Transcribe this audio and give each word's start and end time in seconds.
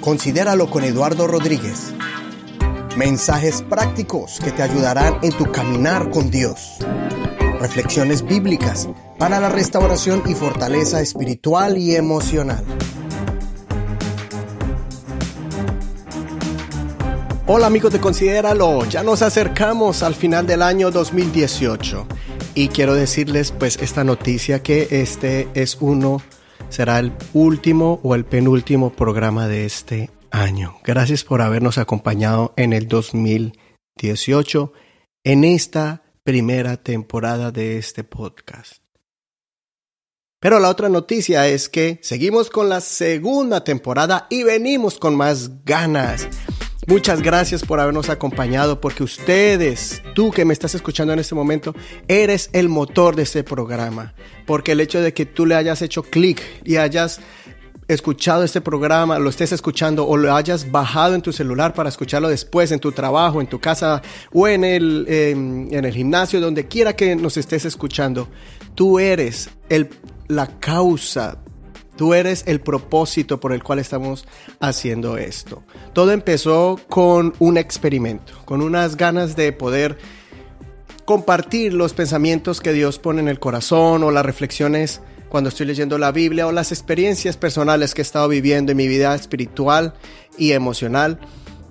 Considéralo 0.00 0.68
con 0.68 0.84
Eduardo 0.84 1.26
Rodríguez. 1.26 1.94
Mensajes 2.96 3.62
prácticos 3.62 4.38
que 4.42 4.52
te 4.52 4.62
ayudarán 4.62 5.18
en 5.22 5.32
tu 5.32 5.50
caminar 5.50 6.10
con 6.10 6.30
Dios. 6.30 6.76
Reflexiones 7.60 8.22
bíblicas 8.22 8.88
para 9.18 9.40
la 9.40 9.48
restauración 9.48 10.22
y 10.26 10.34
fortaleza 10.34 11.00
espiritual 11.00 11.78
y 11.78 11.96
emocional. 11.96 12.64
Hola 17.46 17.66
amigos 17.66 17.92
de 17.92 18.00
Considéralo, 18.00 18.86
ya 18.86 19.02
nos 19.02 19.20
acercamos 19.20 20.02
al 20.02 20.14
final 20.14 20.46
del 20.46 20.62
año 20.62 20.90
2018 20.90 22.06
y 22.54 22.68
quiero 22.68 22.94
decirles 22.94 23.52
pues 23.52 23.78
esta 23.82 24.02
noticia 24.02 24.62
que 24.62 24.88
este 24.90 25.48
es 25.52 25.76
uno, 25.80 26.22
será 26.68 26.98
el 26.98 27.12
último 27.32 28.00
o 28.02 28.14
el 28.14 28.24
penúltimo 28.24 28.90
programa 28.90 29.48
de 29.48 29.64
este 29.64 30.10
año. 30.30 30.76
Gracias 30.84 31.24
por 31.24 31.42
habernos 31.42 31.78
acompañado 31.78 32.52
en 32.56 32.72
el 32.72 32.88
2018 32.88 34.72
en 35.24 35.44
esta 35.44 36.02
primera 36.22 36.76
temporada 36.76 37.50
de 37.50 37.78
este 37.78 38.04
podcast. 38.04 38.84
Pero 40.40 40.58
la 40.58 40.68
otra 40.68 40.90
noticia 40.90 41.48
es 41.48 41.70
que 41.70 41.98
seguimos 42.02 42.50
con 42.50 42.68
la 42.68 42.82
segunda 42.82 43.64
temporada 43.64 44.26
y 44.28 44.42
venimos 44.42 44.98
con 44.98 45.16
más 45.16 45.64
ganas. 45.64 46.28
Muchas 46.86 47.22
gracias 47.22 47.64
por 47.64 47.80
habernos 47.80 48.10
acompañado 48.10 48.78
porque 48.78 49.02
ustedes, 49.02 50.02
tú 50.14 50.30
que 50.30 50.44
me 50.44 50.52
estás 50.52 50.74
escuchando 50.74 51.14
en 51.14 51.18
este 51.18 51.34
momento, 51.34 51.74
eres 52.08 52.50
el 52.52 52.68
motor 52.68 53.16
de 53.16 53.22
este 53.22 53.42
programa. 53.42 54.12
Porque 54.44 54.72
el 54.72 54.80
hecho 54.80 55.00
de 55.00 55.14
que 55.14 55.24
tú 55.24 55.46
le 55.46 55.54
hayas 55.54 55.80
hecho 55.80 56.02
clic 56.02 56.42
y 56.62 56.76
hayas 56.76 57.20
escuchado 57.88 58.44
este 58.44 58.60
programa, 58.60 59.18
lo 59.18 59.30
estés 59.30 59.52
escuchando 59.52 60.06
o 60.06 60.18
lo 60.18 60.34
hayas 60.34 60.70
bajado 60.70 61.14
en 61.14 61.22
tu 61.22 61.32
celular 61.32 61.72
para 61.72 61.88
escucharlo 61.88 62.28
después 62.28 62.70
en 62.70 62.80
tu 62.80 62.92
trabajo, 62.92 63.40
en 63.40 63.46
tu 63.46 63.60
casa 63.60 64.02
o 64.32 64.46
en 64.46 64.64
el, 64.64 65.06
en 65.08 65.84
el 65.84 65.92
gimnasio, 65.94 66.38
donde 66.38 66.66
quiera 66.66 66.94
que 66.94 67.16
nos 67.16 67.38
estés 67.38 67.64
escuchando, 67.64 68.28
tú 68.74 68.98
eres 68.98 69.48
el, 69.70 69.88
la 70.28 70.58
causa 70.58 71.38
Tú 71.96 72.14
eres 72.14 72.44
el 72.46 72.60
propósito 72.60 73.38
por 73.38 73.52
el 73.52 73.62
cual 73.62 73.78
estamos 73.78 74.26
haciendo 74.60 75.16
esto. 75.16 75.62
Todo 75.92 76.10
empezó 76.12 76.80
con 76.88 77.34
un 77.38 77.56
experimento, 77.56 78.34
con 78.44 78.62
unas 78.62 78.96
ganas 78.96 79.36
de 79.36 79.52
poder 79.52 79.96
compartir 81.04 81.74
los 81.74 81.92
pensamientos 81.92 82.60
que 82.60 82.72
Dios 82.72 82.98
pone 82.98 83.20
en 83.20 83.28
el 83.28 83.38
corazón 83.38 84.02
o 84.02 84.10
las 84.10 84.24
reflexiones 84.24 85.00
cuando 85.28 85.48
estoy 85.48 85.66
leyendo 85.66 85.98
la 85.98 86.12
Biblia 86.12 86.46
o 86.46 86.52
las 86.52 86.72
experiencias 86.72 87.36
personales 87.36 87.92
que 87.92 88.00
he 88.00 88.04
estado 88.04 88.28
viviendo 88.28 88.72
en 88.72 88.78
mi 88.78 88.88
vida 88.88 89.14
espiritual 89.14 89.94
y 90.38 90.52
emocional. 90.52 91.18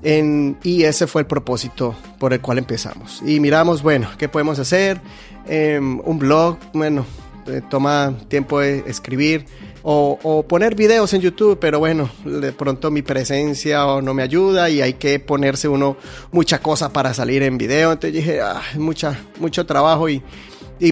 y 0.03 0.83
ese 0.83 1.07
fue 1.07 1.21
el 1.21 1.27
propósito 1.27 1.95
por 2.19 2.33
el 2.33 2.41
cual 2.41 2.57
empezamos. 2.57 3.21
Y 3.25 3.39
miramos, 3.39 3.81
bueno, 3.81 4.09
¿qué 4.17 4.27
podemos 4.27 4.59
hacer? 4.59 4.99
Em, 5.47 6.01
un 6.03 6.19
blog, 6.19 6.57
bueno, 6.73 7.05
eh, 7.47 7.61
toma 7.69 8.13
tiempo 8.27 8.59
de 8.59 8.83
escribir 8.85 9.45
o, 9.83 10.45
poner 10.47 10.75
videos 10.75 11.13
en 11.13 11.21
YouTube, 11.21 11.57
pero 11.59 11.79
bueno, 11.79 12.09
de 12.23 12.53
pronto 12.53 12.89
mi 12.89 13.01
presencia 13.01 13.83
no 14.01 14.13
me 14.13 14.23
ayuda 14.23 14.69
y 14.69 14.81
hay 14.81 14.93
que 14.93 15.19
ponerse 15.19 15.67
uno 15.67 15.97
mucha 16.31 16.61
cosa 16.61 16.91
para 16.91 17.13
salir 17.13 17.43
en 17.43 17.57
video. 17.57 17.91
Entonces 17.91 18.13
dije, 18.13 18.41
ah, 18.41 18.61
mucho 18.77 19.65
trabajo 19.65 20.07
y, 20.09 20.23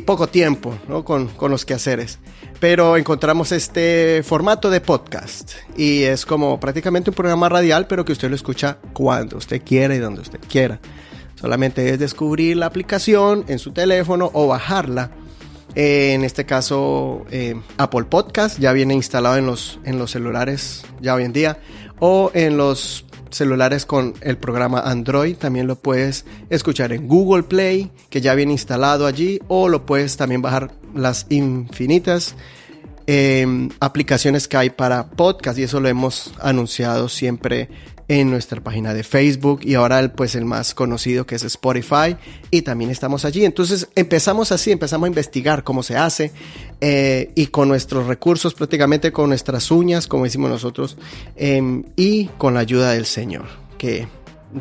poco 0.06 0.28
tiempo 0.28 0.74
¿no? 0.88 1.04
con, 1.04 1.28
con 1.30 1.52
los 1.52 1.66
quehaceres. 1.66 2.20
Pero 2.60 2.96
encontramos 2.96 3.52
este 3.52 4.22
formato 4.24 4.70
de 4.70 4.80
podcast 4.80 5.54
y 5.76 6.04
es 6.04 6.26
como 6.26 6.60
prácticamente 6.60 7.10
un 7.10 7.16
programa 7.16 7.50
radial, 7.50 7.88
pero 7.88 8.06
que 8.06 8.12
usted 8.12 8.30
lo 8.30 8.36
escucha 8.36 8.78
cuando 8.94 9.38
usted 9.38 9.62
quiera 9.66 9.96
y 9.96 10.00
donde 10.00 10.22
usted 10.22 10.40
quiera. 10.48 10.80
Solamente 11.36 11.90
es 11.90 11.98
descubrir 11.98 12.58
la 12.58 12.68
aplicación 12.68 13.46
en 13.48 13.58
su 13.58 13.72
teléfono 13.72 14.30
o 14.34 14.48
bajarla 14.48 15.10
eh, 15.76 16.14
en 16.14 16.24
este 16.24 16.46
caso, 16.46 17.26
eh, 17.32 17.56
Apple 17.78 18.04
Podcast 18.06 18.60
ya 18.60 18.74
viene 18.74 18.94
instalado 18.94 19.38
en 19.38 19.46
los, 19.46 19.80
en 19.86 19.98
los 19.98 20.12
celulares 20.12 20.84
ya 21.02 21.16
hoy 21.16 21.24
en 21.24 21.34
día. 21.34 21.60
O 22.00 22.32
en 22.34 22.58
los 22.58 23.06
celulares 23.30 23.86
con 23.86 24.14
el 24.22 24.38
programa 24.38 24.82
Android 24.82 25.36
también 25.38 25.68
lo 25.68 25.78
puedes 25.78 26.26
escuchar 26.50 26.92
en 26.92 27.08
Google 27.08 27.44
Play, 27.44 27.92
que 28.10 28.20
ya 28.20 28.36
viene 28.36 28.52
instalado 28.52 29.06
allí. 29.06 29.40
O 29.48 29.70
lo 29.70 29.86
puedes 29.86 30.18
también 30.18 30.42
bajar 30.42 30.72
las 30.94 31.26
infinitas 31.30 32.36
eh, 33.08 33.70
aplicaciones 33.80 34.48
que 34.48 34.58
hay 34.58 34.70
para 34.72 35.10
podcast. 35.12 35.58
Y 35.58 35.64
eso 35.64 35.80
lo 35.80 35.88
hemos 35.88 36.34
anunciado 36.42 37.08
siempre 37.08 37.70
en 38.12 38.30
nuestra 38.30 38.60
página 38.60 38.94
de 38.94 39.04
Facebook 39.04 39.62
y 39.64 39.76
ahora 39.76 39.98
el, 40.02 40.12
pues 40.12 40.36
el 40.36 40.44
más 40.44 40.74
conocido 40.74 41.26
que 41.26 41.36
es 41.36 41.44
Spotify 41.44 42.18
y 42.50 42.62
también 42.62 42.92
estamos 42.92 43.24
allí. 43.24 43.46
Entonces 43.46 43.88
empezamos 43.96 44.52
así, 44.52 44.70
empezamos 44.70 45.06
a 45.06 45.08
investigar 45.08 45.64
cómo 45.64 45.82
se 45.82 45.96
hace 45.96 46.34
eh, 46.82 47.32
y 47.36 47.48
con 47.48 47.70
nuestros 47.70 48.08
recursos, 48.08 48.54
prácticamente 48.54 49.14
con 49.14 49.30
nuestras 49.30 49.72
uñas, 49.72 50.08
como 50.08 50.26
decimos 50.26 50.50
nosotros, 50.50 50.98
em, 51.38 51.86
y 51.96 52.26
con 52.38 52.54
la 52.54 52.60
ayuda 52.60 52.92
del 52.92 53.06
Señor, 53.06 53.46
que 53.78 54.10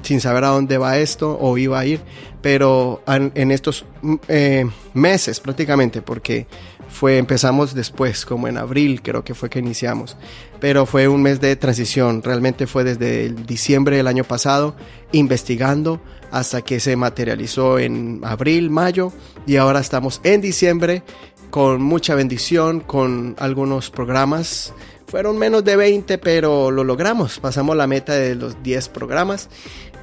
sin 0.02 0.20
saber 0.20 0.44
a 0.44 0.50
dónde 0.50 0.78
va 0.78 0.98
esto 0.98 1.36
o 1.40 1.58
iba 1.58 1.80
a 1.80 1.84
ir, 1.84 2.00
pero 2.42 3.02
en, 3.08 3.50
estos 3.50 3.84
mm, 4.02 4.14
eh, 4.28 4.70
meses 4.94 5.40
prácticamente, 5.40 6.02
porque 6.02 6.46
fue, 6.90 7.18
empezamos 7.18 7.74
después, 7.74 8.26
como 8.26 8.48
en 8.48 8.58
abril 8.58 9.00
creo 9.02 9.24
que 9.24 9.34
fue 9.34 9.48
que 9.48 9.60
iniciamos, 9.60 10.16
pero 10.60 10.86
fue 10.86 11.08
un 11.08 11.22
mes 11.22 11.40
de 11.40 11.56
transición, 11.56 12.22
realmente 12.22 12.66
fue 12.66 12.84
desde 12.84 13.30
diciembre 13.30 13.96
del 13.96 14.06
año 14.06 14.24
pasado 14.24 14.74
investigando 15.12 16.00
hasta 16.30 16.62
que 16.62 16.80
se 16.80 16.96
materializó 16.96 17.78
en 17.78 18.20
abril, 18.24 18.70
mayo 18.70 19.12
y 19.46 19.56
ahora 19.56 19.80
estamos 19.80 20.20
en 20.24 20.40
diciembre 20.40 21.02
con 21.50 21.82
mucha 21.82 22.14
bendición, 22.14 22.80
con 22.80 23.34
algunos 23.38 23.90
programas. 23.90 24.72
Fueron 25.06 25.36
menos 25.38 25.64
de 25.64 25.74
20, 25.76 26.18
pero 26.18 26.70
lo 26.70 26.84
logramos. 26.84 27.40
Pasamos 27.40 27.76
la 27.76 27.88
meta 27.88 28.14
de 28.14 28.36
los 28.36 28.62
10 28.62 28.88
programas 28.90 29.48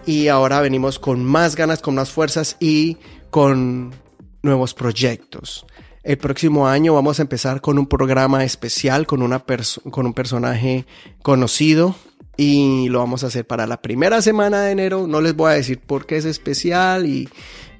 y 0.05 0.27
ahora 0.27 0.59
venimos 0.59 0.99
con 0.99 1.23
más 1.23 1.55
ganas, 1.55 1.81
con 1.81 1.95
más 1.95 2.11
fuerzas 2.11 2.57
y 2.59 2.97
con 3.29 3.93
nuevos 4.41 4.73
proyectos. 4.73 5.65
El 6.07 6.17
próximo 6.17 6.69
año 6.69 6.93
vamos 6.93 7.19
a 7.19 7.23
empezar 7.23 7.59
con 7.59 7.77
un 7.77 7.85
programa 7.85 8.45
especial, 8.45 9.05
con, 9.05 9.21
una 9.21 9.43
con 9.91 10.05
un 10.05 10.13
personaje 10.13 10.85
conocido 11.21 11.97
y 12.37 12.87
lo 12.87 12.99
vamos 12.99 13.25
a 13.25 13.27
hacer 13.27 13.45
para 13.45 13.67
la 13.67 13.81
primera 13.81 14.21
semana 14.21 14.61
de 14.61 14.71
enero. 14.71 15.05
No 15.05 15.19
les 15.19 15.35
voy 15.35 15.51
a 15.51 15.55
decir 15.55 15.79
por 15.79 16.05
qué 16.05 16.15
es 16.15 16.23
especial 16.23 17.07
y 17.07 17.27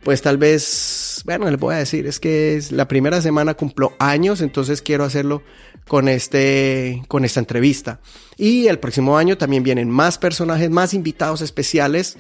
pues 0.04 0.22
tal 0.22 0.38
vez, 0.38 1.22
bueno, 1.26 1.50
les 1.50 1.58
voy 1.58 1.76
a 1.76 1.78
decir, 1.78 2.06
es 2.06 2.20
que 2.20 2.58
es 2.58 2.74
la 2.74 2.90
primera 2.90 3.22
semana 3.22 3.54
cumplo 3.54 3.94
años, 3.98 4.42
entonces 4.42 4.82
quiero 4.82 5.06
hacerlo 5.06 5.42
con 5.88 6.10
este 6.10 7.04
con 7.08 7.24
esta 7.24 7.40
entrevista. 7.40 8.02
Y 8.36 8.68
el 8.68 8.78
próximo 8.78 9.18
año 9.18 9.38
también 9.38 9.64
vienen 9.64 9.90
más 9.90 10.18
personajes, 10.18 10.70
más 10.70 10.94
invitados 10.94 11.42
especiales 11.42 12.18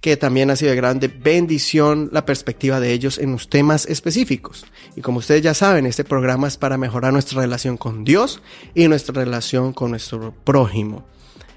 que 0.00 0.16
también 0.16 0.50
ha 0.50 0.56
sido 0.56 0.70
de 0.70 0.76
grande 0.76 1.08
bendición 1.08 2.08
la 2.12 2.24
perspectiva 2.24 2.80
de 2.80 2.92
ellos 2.92 3.18
en 3.18 3.32
los 3.32 3.48
temas 3.48 3.86
específicos. 3.86 4.64
Y 4.96 5.02
como 5.02 5.18
ustedes 5.18 5.42
ya 5.42 5.54
saben, 5.54 5.86
este 5.86 6.04
programa 6.04 6.48
es 6.48 6.56
para 6.56 6.78
mejorar 6.78 7.12
nuestra 7.12 7.40
relación 7.42 7.76
con 7.76 8.04
Dios 8.04 8.42
y 8.74 8.88
nuestra 8.88 9.14
relación 9.14 9.72
con 9.72 9.90
nuestro 9.90 10.34
prójimo. 10.44 11.04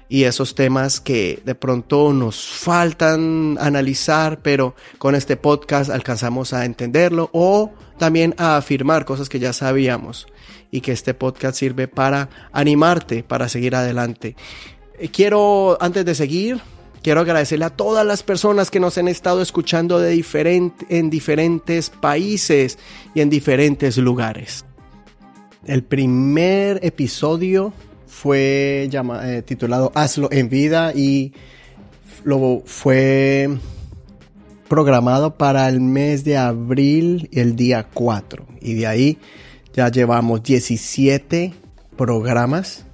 Y 0.08 0.24
esos 0.24 0.54
temas 0.54 1.00
que 1.00 1.42
de 1.46 1.54
pronto 1.54 2.12
nos 2.12 2.36
faltan 2.36 3.56
analizar, 3.58 4.42
pero 4.42 4.74
con 4.98 5.14
este 5.14 5.36
podcast 5.36 5.90
alcanzamos 5.90 6.52
a 6.52 6.66
entenderlo 6.66 7.30
o 7.32 7.72
también 7.98 8.34
a 8.36 8.58
afirmar 8.58 9.06
cosas 9.06 9.30
que 9.30 9.38
ya 9.38 9.54
sabíamos 9.54 10.26
y 10.70 10.82
que 10.82 10.92
este 10.92 11.14
podcast 11.14 11.56
sirve 11.56 11.88
para 11.88 12.28
animarte, 12.52 13.22
para 13.22 13.48
seguir 13.48 13.74
adelante. 13.74 14.36
Eh, 14.98 15.08
quiero, 15.08 15.78
antes 15.80 16.04
de 16.04 16.14
seguir, 16.14 16.60
Quiero 17.04 17.20
agradecerle 17.20 17.66
a 17.66 17.70
todas 17.70 18.06
las 18.06 18.22
personas 18.22 18.70
que 18.70 18.80
nos 18.80 18.96
han 18.96 19.08
estado 19.08 19.42
escuchando 19.42 19.98
de 19.98 20.24
en 20.88 21.10
diferentes 21.10 21.90
países 21.90 22.78
y 23.14 23.20
en 23.20 23.28
diferentes 23.28 23.98
lugares. 23.98 24.64
El 25.66 25.84
primer 25.84 26.80
episodio 26.82 27.74
fue 28.06 28.88
eh, 28.90 29.42
titulado 29.44 29.92
Hazlo 29.94 30.32
en 30.32 30.48
vida 30.48 30.94
y 30.94 31.34
lo 32.24 32.62
fue 32.64 33.50
programado 34.66 35.36
para 35.36 35.68
el 35.68 35.82
mes 35.82 36.24
de 36.24 36.38
abril 36.38 37.28
el 37.32 37.54
día 37.54 37.86
4. 37.92 38.46
Y 38.62 38.72
de 38.72 38.86
ahí 38.86 39.18
ya 39.74 39.90
llevamos 39.90 40.42
17 40.42 41.52
programas 41.98 42.86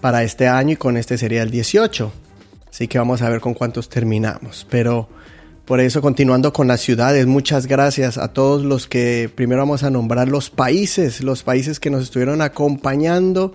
para 0.00 0.22
este 0.22 0.48
año 0.48 0.72
y 0.72 0.76
con 0.76 0.96
este 0.96 1.18
sería 1.18 1.42
el 1.42 1.50
18. 1.50 2.24
Así 2.70 2.88
que 2.88 2.98
vamos 2.98 3.22
a 3.22 3.28
ver 3.28 3.40
con 3.40 3.54
cuántos 3.54 3.88
terminamos. 3.88 4.66
Pero 4.70 5.08
por 5.66 5.80
eso, 5.80 6.00
continuando 6.00 6.52
con 6.52 6.68
las 6.68 6.80
ciudades, 6.80 7.26
muchas 7.26 7.66
gracias 7.66 8.18
a 8.18 8.28
todos 8.28 8.62
los 8.62 8.86
que 8.86 9.28
primero 9.34 9.62
vamos 9.62 9.82
a 9.82 9.90
nombrar 9.90 10.28
los 10.28 10.48
países, 10.48 11.22
los 11.22 11.42
países 11.42 11.80
que 11.80 11.90
nos 11.90 12.04
estuvieron 12.04 12.40
acompañando 12.40 13.54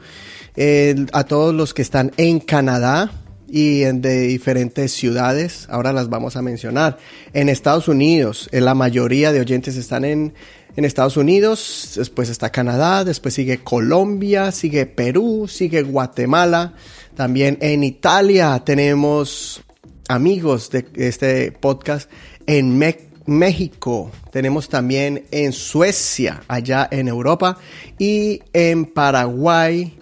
a 1.13 1.23
todos 1.23 1.55
los 1.55 1.73
que 1.73 1.81
están 1.81 2.11
en 2.17 2.41
Canadá 2.41 3.11
y 3.47 3.81
de 3.81 4.21
diferentes 4.21 4.93
ciudades. 4.93 5.67
Ahora 5.69 5.93
las 5.93 6.09
vamos 6.09 6.35
a 6.35 6.41
mencionar. 6.41 6.97
En 7.33 7.49
Estados 7.49 7.87
Unidos, 7.87 8.49
la 8.51 8.73
mayoría 8.73 9.31
de 9.31 9.41
oyentes 9.41 9.75
están 9.75 10.05
en, 10.05 10.33
en 10.75 10.85
Estados 10.85 11.17
Unidos. 11.17 11.93
Después 11.97 12.29
está 12.29 12.49
Canadá. 12.49 13.03
Después 13.03 13.33
sigue 13.33 13.59
Colombia. 13.59 14.51
Sigue 14.51 14.85
Perú. 14.85 15.47
Sigue 15.49 15.81
Guatemala. 15.81 16.73
También 17.15 17.57
en 17.61 17.83
Italia 17.83 18.61
tenemos 18.65 19.61
amigos 20.07 20.69
de 20.69 20.85
este 20.95 21.51
podcast. 21.51 22.09
En 22.47 22.77
México. 23.25 24.11
Tenemos 24.31 24.67
también 24.69 25.25
en 25.31 25.53
Suecia, 25.53 26.43
allá 26.47 26.87
en 26.91 27.07
Europa. 27.07 27.57
Y 27.99 28.41
en 28.53 28.85
Paraguay. 28.85 29.97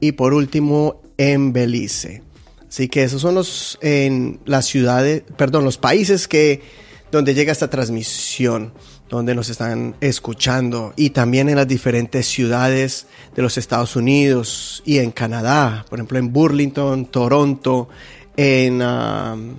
Y 0.00 0.12
por 0.12 0.32
último, 0.32 1.02
en 1.18 1.52
Belice. 1.52 2.22
Así 2.70 2.88
que 2.88 3.02
esos 3.02 3.20
son 3.20 3.34
los 3.34 3.78
en 3.82 4.38
las 4.44 4.66
ciudades, 4.66 5.24
perdón, 5.36 5.64
los 5.64 5.76
países 5.76 6.28
que 6.28 6.62
donde 7.10 7.34
llega 7.34 7.50
esta 7.50 7.68
transmisión, 7.68 8.72
donde 9.10 9.34
nos 9.34 9.50
están 9.50 9.96
escuchando 10.00 10.94
y 10.96 11.10
también 11.10 11.48
en 11.48 11.56
las 11.56 11.68
diferentes 11.68 12.26
ciudades 12.26 13.08
de 13.34 13.42
los 13.42 13.58
Estados 13.58 13.96
Unidos 13.96 14.82
y 14.86 14.98
en 14.98 15.10
Canadá, 15.10 15.84
por 15.90 15.98
ejemplo 15.98 16.18
en 16.18 16.32
Burlington, 16.32 17.06
Toronto, 17.06 17.88
en 18.36 18.80
um, 18.80 19.56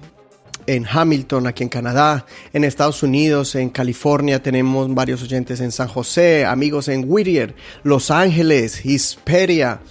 en 0.68 0.86
Hamilton, 0.90 1.48
aquí 1.48 1.64
en 1.64 1.70
Canadá, 1.70 2.26
en 2.54 2.64
Estados 2.64 3.04
Unidos, 3.04 3.56
en 3.56 3.70
California 3.70 4.42
tenemos 4.42 4.94
varios 4.94 5.22
oyentes 5.24 5.60
en 5.60 5.72
San 5.72 5.88
José, 5.88 6.46
amigos 6.46 6.88
en 6.88 7.04
Whittier, 7.08 7.56
Los 7.84 8.12
Ángeles, 8.12 8.86
Hisperia, 8.86 9.82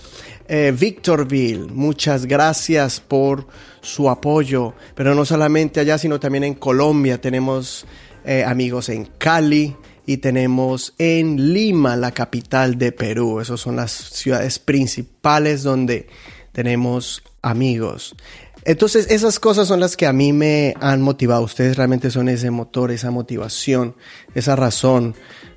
eh, 0.49 0.73
Victorville. 0.77 1.69
Muchas 1.73 2.25
gracias 2.25 3.01
por 3.01 3.47
su 3.83 4.09
apoyo, 4.09 4.75
pero 4.95 5.15
no 5.15 5.25
solamente 5.25 5.81
allá, 5.81 5.99
sino 5.99 6.21
también 6.21 6.45
en 6.45 6.55
Colombia. 6.55 7.21
Tenemos 7.21 7.85
eh, 8.25 8.45
amigos 8.45 8.89
en 8.89 9.07
Cali 9.19 9.77
y 10.07 10.19
tenemos 10.19 10.95
en 10.99 11.53
Lima, 11.53 11.97
la 11.97 12.13
capital 12.13 12.79
de 12.79 12.93
Perú. 12.93 13.41
Esas 13.41 13.61
son 13.61 13.77
las 13.77 13.93
ciudades 13.93 14.59
principales 14.59 15.63
donde 15.63 16.09
tenemos 16.53 17.23
amigos. 17.43 18.17
Entonces, 18.65 19.07
esas 19.11 19.41
cosas 19.41 19.69
son 19.69 19.81
las 19.81 19.97
que 19.97 20.07
a 20.07 20.13
mí 20.13 20.33
me 20.33 20.75
han 20.81 21.01
motivado. 21.01 21.43
Ustedes 21.43 21.77
realmente 21.77 22.11
son 22.11 22.29
ese 22.29 22.51
motor, 22.51 22.91
esa 22.91 23.11
motivación, 23.11 23.95
esa 24.35 24.57
razón 24.57 25.15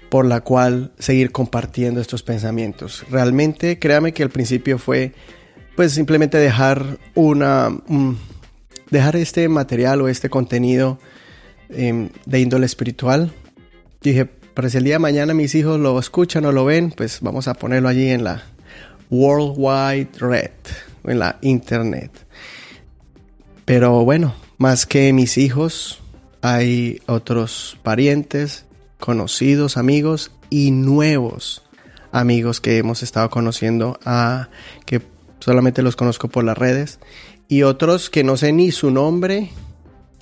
por 0.10 0.26
la 0.26 0.42
cual 0.42 0.92
seguir 1.00 1.32
compartiendo 1.32 2.00
estos 2.00 2.24
pensamientos. 2.24 3.04
Realmente, 3.10 3.80
créame 3.80 4.14
que 4.14 4.24
al 4.24 4.30
principio 4.30 4.78
fue 4.78 5.14
pues 5.76 5.92
simplemente 5.92 6.38
dejar 6.38 7.00
una 7.16 7.76
dejar 8.92 9.16
este 9.16 9.50
material 9.50 10.02
o 10.02 10.08
este 10.08 10.30
contenido 10.30 11.00
em, 11.70 12.10
de 12.26 12.40
índole 12.40 12.66
espiritual. 12.66 13.32
Dije, 14.02 14.26
para 14.26 14.70
si 14.70 14.78
el 14.78 14.84
día 14.84 14.96
de 14.96 15.00
mañana 15.00 15.34
mis 15.34 15.56
hijos 15.56 15.80
lo 15.80 15.98
escuchan 16.00 16.46
o 16.46 16.52
lo 16.52 16.66
ven, 16.66 16.92
pues 16.92 17.20
vamos 17.22 17.48
a 17.48 17.54
ponerlo 17.54 17.90
allí 17.90 18.10
en 18.10 18.24
la 18.24 18.44
World 19.10 19.56
Wide 19.58 20.10
Red, 20.20 20.52
en 21.06 21.20
la 21.20 21.38
Internet. 21.42 22.12
Pero 23.66 24.04
bueno, 24.04 24.36
más 24.58 24.86
que 24.86 25.14
mis 25.14 25.38
hijos, 25.38 26.02
hay 26.42 27.02
otros 27.08 27.78
parientes, 27.84 28.66
conocidos 29.00 29.78
amigos 29.78 30.32
y 30.50 30.72
nuevos 30.72 31.64
amigos 32.14 32.62
que 32.62 32.78
hemos 32.78 33.04
estado 33.04 33.30
conociendo, 33.30 34.00
a, 34.06 34.50
que 34.86 35.02
solamente 35.40 35.82
los 35.82 35.96
conozco 35.96 36.30
por 36.30 36.44
las 36.44 36.58
redes, 36.58 37.00
y 37.50 37.64
otros 37.64 38.10
que 38.10 38.24
no 38.24 38.38
sé 38.38 38.54
ni 38.54 38.72
su 38.72 38.92
nombre, 38.92 39.50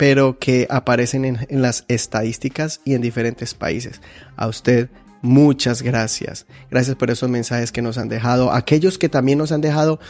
pero 0.02 0.38
que 0.40 0.66
aparecen 0.68 1.24
en, 1.24 1.62
las 1.62 1.84
estadísticas 1.86 2.80
y 2.84 2.94
en 2.94 3.02
diferentes 3.02 3.54
países. 3.54 4.00
A 4.34 4.48
usted, 4.48 4.88
muchas 5.20 5.80
gracias. 5.80 6.44
Gracias 6.72 6.96
por 6.96 7.12
esos 7.12 7.30
mensajes 7.30 7.70
que 7.70 7.82
nos 7.82 7.98
han 7.98 8.08
dejado. 8.08 8.52
Aquellos 8.52 8.98
que 8.98 9.08
también 9.08 9.38
nos 9.38 9.52
han 9.52 9.60
dejado 9.60 10.00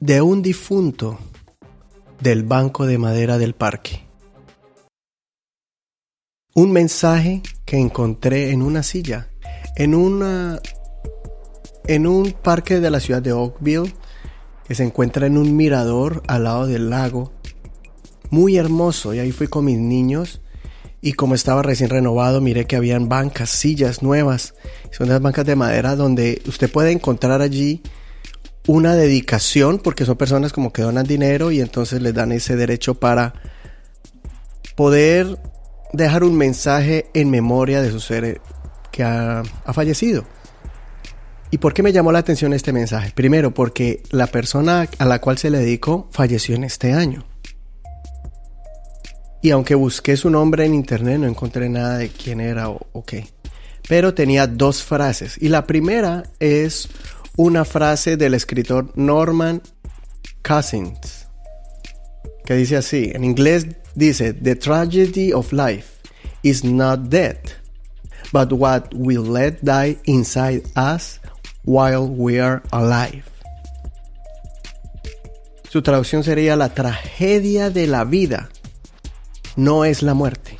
de 0.00 0.20
un 0.20 0.42
difunto 0.42 1.18
del 2.20 2.42
banco 2.42 2.86
de 2.86 2.98
madera 2.98 3.38
del 3.38 3.54
parque. 3.54 4.04
Un 6.54 6.72
mensaje 6.72 7.42
que 7.64 7.78
encontré 7.78 8.50
en 8.50 8.62
una 8.62 8.82
silla, 8.82 9.28
en 9.76 9.94
una 9.94 10.60
en 11.86 12.06
un 12.06 12.32
parque 12.32 12.80
de 12.80 12.90
la 12.90 13.00
ciudad 13.00 13.22
de 13.22 13.32
Oakville 13.32 13.94
que 14.66 14.74
se 14.74 14.84
encuentra 14.84 15.26
en 15.26 15.38
un 15.38 15.56
mirador 15.56 16.22
al 16.26 16.44
lado 16.44 16.66
del 16.66 16.90
lago. 16.90 17.32
Muy 18.30 18.58
hermoso 18.58 19.14
y 19.14 19.20
ahí 19.20 19.32
fui 19.32 19.46
con 19.46 19.64
mis 19.64 19.78
niños 19.78 20.42
y 21.00 21.12
como 21.12 21.34
estaba 21.34 21.62
recién 21.62 21.90
renovado, 21.90 22.40
miré 22.40 22.66
que 22.66 22.76
habían 22.76 23.08
bancas, 23.08 23.50
sillas 23.50 24.02
nuevas. 24.02 24.54
Son 24.90 25.08
las 25.08 25.20
bancas 25.22 25.46
de 25.46 25.56
madera 25.56 25.96
donde 25.96 26.42
usted 26.46 26.70
puede 26.70 26.90
encontrar 26.90 27.40
allí 27.40 27.82
una 28.68 28.94
dedicación, 28.94 29.78
porque 29.78 30.04
son 30.04 30.16
personas 30.16 30.52
como 30.52 30.72
que 30.72 30.82
donan 30.82 31.06
dinero 31.06 31.50
y 31.50 31.60
entonces 31.60 32.00
les 32.00 32.14
dan 32.14 32.30
ese 32.30 32.54
derecho 32.54 32.94
para 32.94 33.34
poder 34.76 35.38
dejar 35.92 36.22
un 36.22 36.36
mensaje 36.36 37.06
en 37.14 37.30
memoria 37.30 37.82
de 37.82 37.90
su 37.90 37.98
ser 37.98 38.40
que 38.92 39.02
ha, 39.02 39.42
ha 39.64 39.72
fallecido. 39.72 40.24
¿Y 41.50 41.58
por 41.58 41.72
qué 41.72 41.82
me 41.82 41.92
llamó 41.92 42.12
la 42.12 42.18
atención 42.18 42.52
este 42.52 42.72
mensaje? 42.72 43.10
Primero, 43.14 43.54
porque 43.54 44.02
la 44.10 44.26
persona 44.26 44.86
a 44.98 45.04
la 45.06 45.20
cual 45.20 45.38
se 45.38 45.50
le 45.50 45.58
dedicó 45.58 46.08
falleció 46.12 46.54
en 46.54 46.64
este 46.64 46.92
año. 46.92 47.24
Y 49.40 49.50
aunque 49.50 49.74
busqué 49.74 50.16
su 50.16 50.30
nombre 50.30 50.66
en 50.66 50.74
internet, 50.74 51.18
no 51.20 51.26
encontré 51.26 51.68
nada 51.68 51.98
de 51.98 52.10
quién 52.10 52.40
era 52.40 52.68
o, 52.68 53.04
qué. 53.06 53.28
Pero 53.88 54.12
tenía 54.12 54.46
dos 54.46 54.82
frases. 54.82 55.38
Y 55.40 55.48
la 55.48 55.66
primera 55.66 56.24
es 56.40 56.88
una 57.38 57.64
frase 57.64 58.16
del 58.16 58.34
escritor 58.34 58.90
Norman 58.96 59.62
Cousins, 60.42 61.28
que 62.44 62.54
dice 62.54 62.76
así, 62.76 63.12
en 63.14 63.22
inglés 63.22 63.66
dice, 63.94 64.34
The 64.34 64.56
tragedy 64.56 65.32
of 65.32 65.52
life 65.52 66.00
is 66.42 66.64
not 66.64 67.08
death, 67.08 67.54
but 68.32 68.52
what 68.52 68.92
we 68.92 69.16
let 69.16 69.60
die 69.62 69.98
inside 70.04 70.64
us 70.76 71.20
while 71.64 72.08
we 72.08 72.40
are 72.40 72.60
alive. 72.72 73.22
Su 75.70 75.80
traducción 75.82 76.24
sería 76.24 76.56
la 76.56 76.74
tragedia 76.74 77.70
de 77.70 77.86
la 77.86 78.04
vida 78.04 78.48
no 79.54 79.84
es 79.84 80.02
la 80.02 80.14
muerte, 80.14 80.58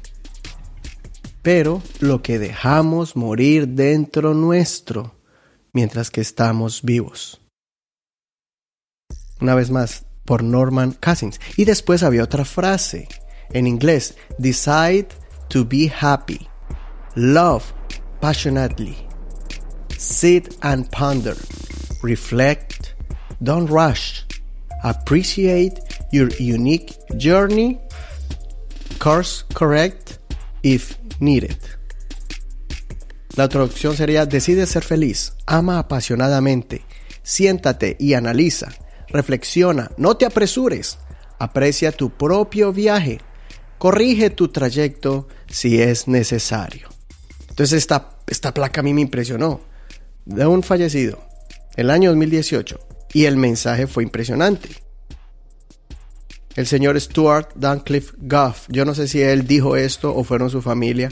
pero 1.42 1.82
lo 1.98 2.22
que 2.22 2.38
dejamos 2.38 3.16
morir 3.16 3.68
dentro 3.68 4.34
nuestro 4.34 5.17
mientras 5.72 6.10
que 6.10 6.20
estamos 6.20 6.82
vivos. 6.82 7.40
Una 9.40 9.54
vez 9.54 9.70
más, 9.70 10.04
por 10.28 10.42
Norman 10.42 10.92
Cousins. 10.92 11.40
Y 11.56 11.64
después 11.64 12.02
había 12.02 12.22
otra 12.22 12.44
frase 12.44 13.08
en 13.50 13.66
inglés, 13.66 14.14
decide 14.36 15.08
to 15.48 15.64
be 15.64 15.88
happy. 15.88 16.46
Love 17.16 17.64
passionately. 18.20 18.96
Sit 19.96 20.54
and 20.60 20.90
ponder. 20.90 21.34
Reflect. 22.02 22.94
Don't 23.42 23.68
rush. 23.70 24.22
Appreciate 24.84 25.80
your 26.12 26.28
unique 26.38 26.94
journey. 27.16 27.80
Course 28.98 29.44
correct 29.54 30.18
if 30.62 30.98
needed. 31.20 31.77
La 33.38 33.48
traducción 33.48 33.96
sería 33.96 34.26
decide 34.26 34.66
ser 34.66 34.82
feliz, 34.82 35.32
ama 35.46 35.78
apasionadamente, 35.78 36.82
siéntate 37.22 37.96
y 38.00 38.14
analiza, 38.14 38.66
reflexiona, 39.06 39.92
no 39.96 40.16
te 40.16 40.26
apresures, 40.26 40.98
aprecia 41.38 41.92
tu 41.92 42.10
propio 42.10 42.72
viaje, 42.72 43.20
corrige 43.78 44.30
tu 44.30 44.48
trayecto 44.48 45.28
si 45.46 45.80
es 45.80 46.08
necesario. 46.08 46.88
Entonces 47.48 47.78
esta, 47.78 48.18
esta 48.26 48.52
placa 48.52 48.80
a 48.80 48.82
mí 48.82 48.92
me 48.92 49.02
impresionó. 49.02 49.60
De 50.24 50.44
un 50.44 50.64
fallecido, 50.64 51.22
el 51.76 51.90
año 51.90 52.10
2018, 52.10 52.80
y 53.14 53.26
el 53.26 53.36
mensaje 53.36 53.86
fue 53.86 54.02
impresionante. 54.02 54.70
El 56.58 56.66
señor 56.66 57.00
Stuart 57.00 57.50
Duncliffe 57.54 58.14
Goff, 58.18 58.66
yo 58.68 58.84
no 58.84 58.92
sé 58.92 59.06
si 59.06 59.22
él 59.22 59.46
dijo 59.46 59.76
esto 59.76 60.12
o 60.12 60.24
fueron 60.24 60.50
su 60.50 60.60
familia, 60.60 61.08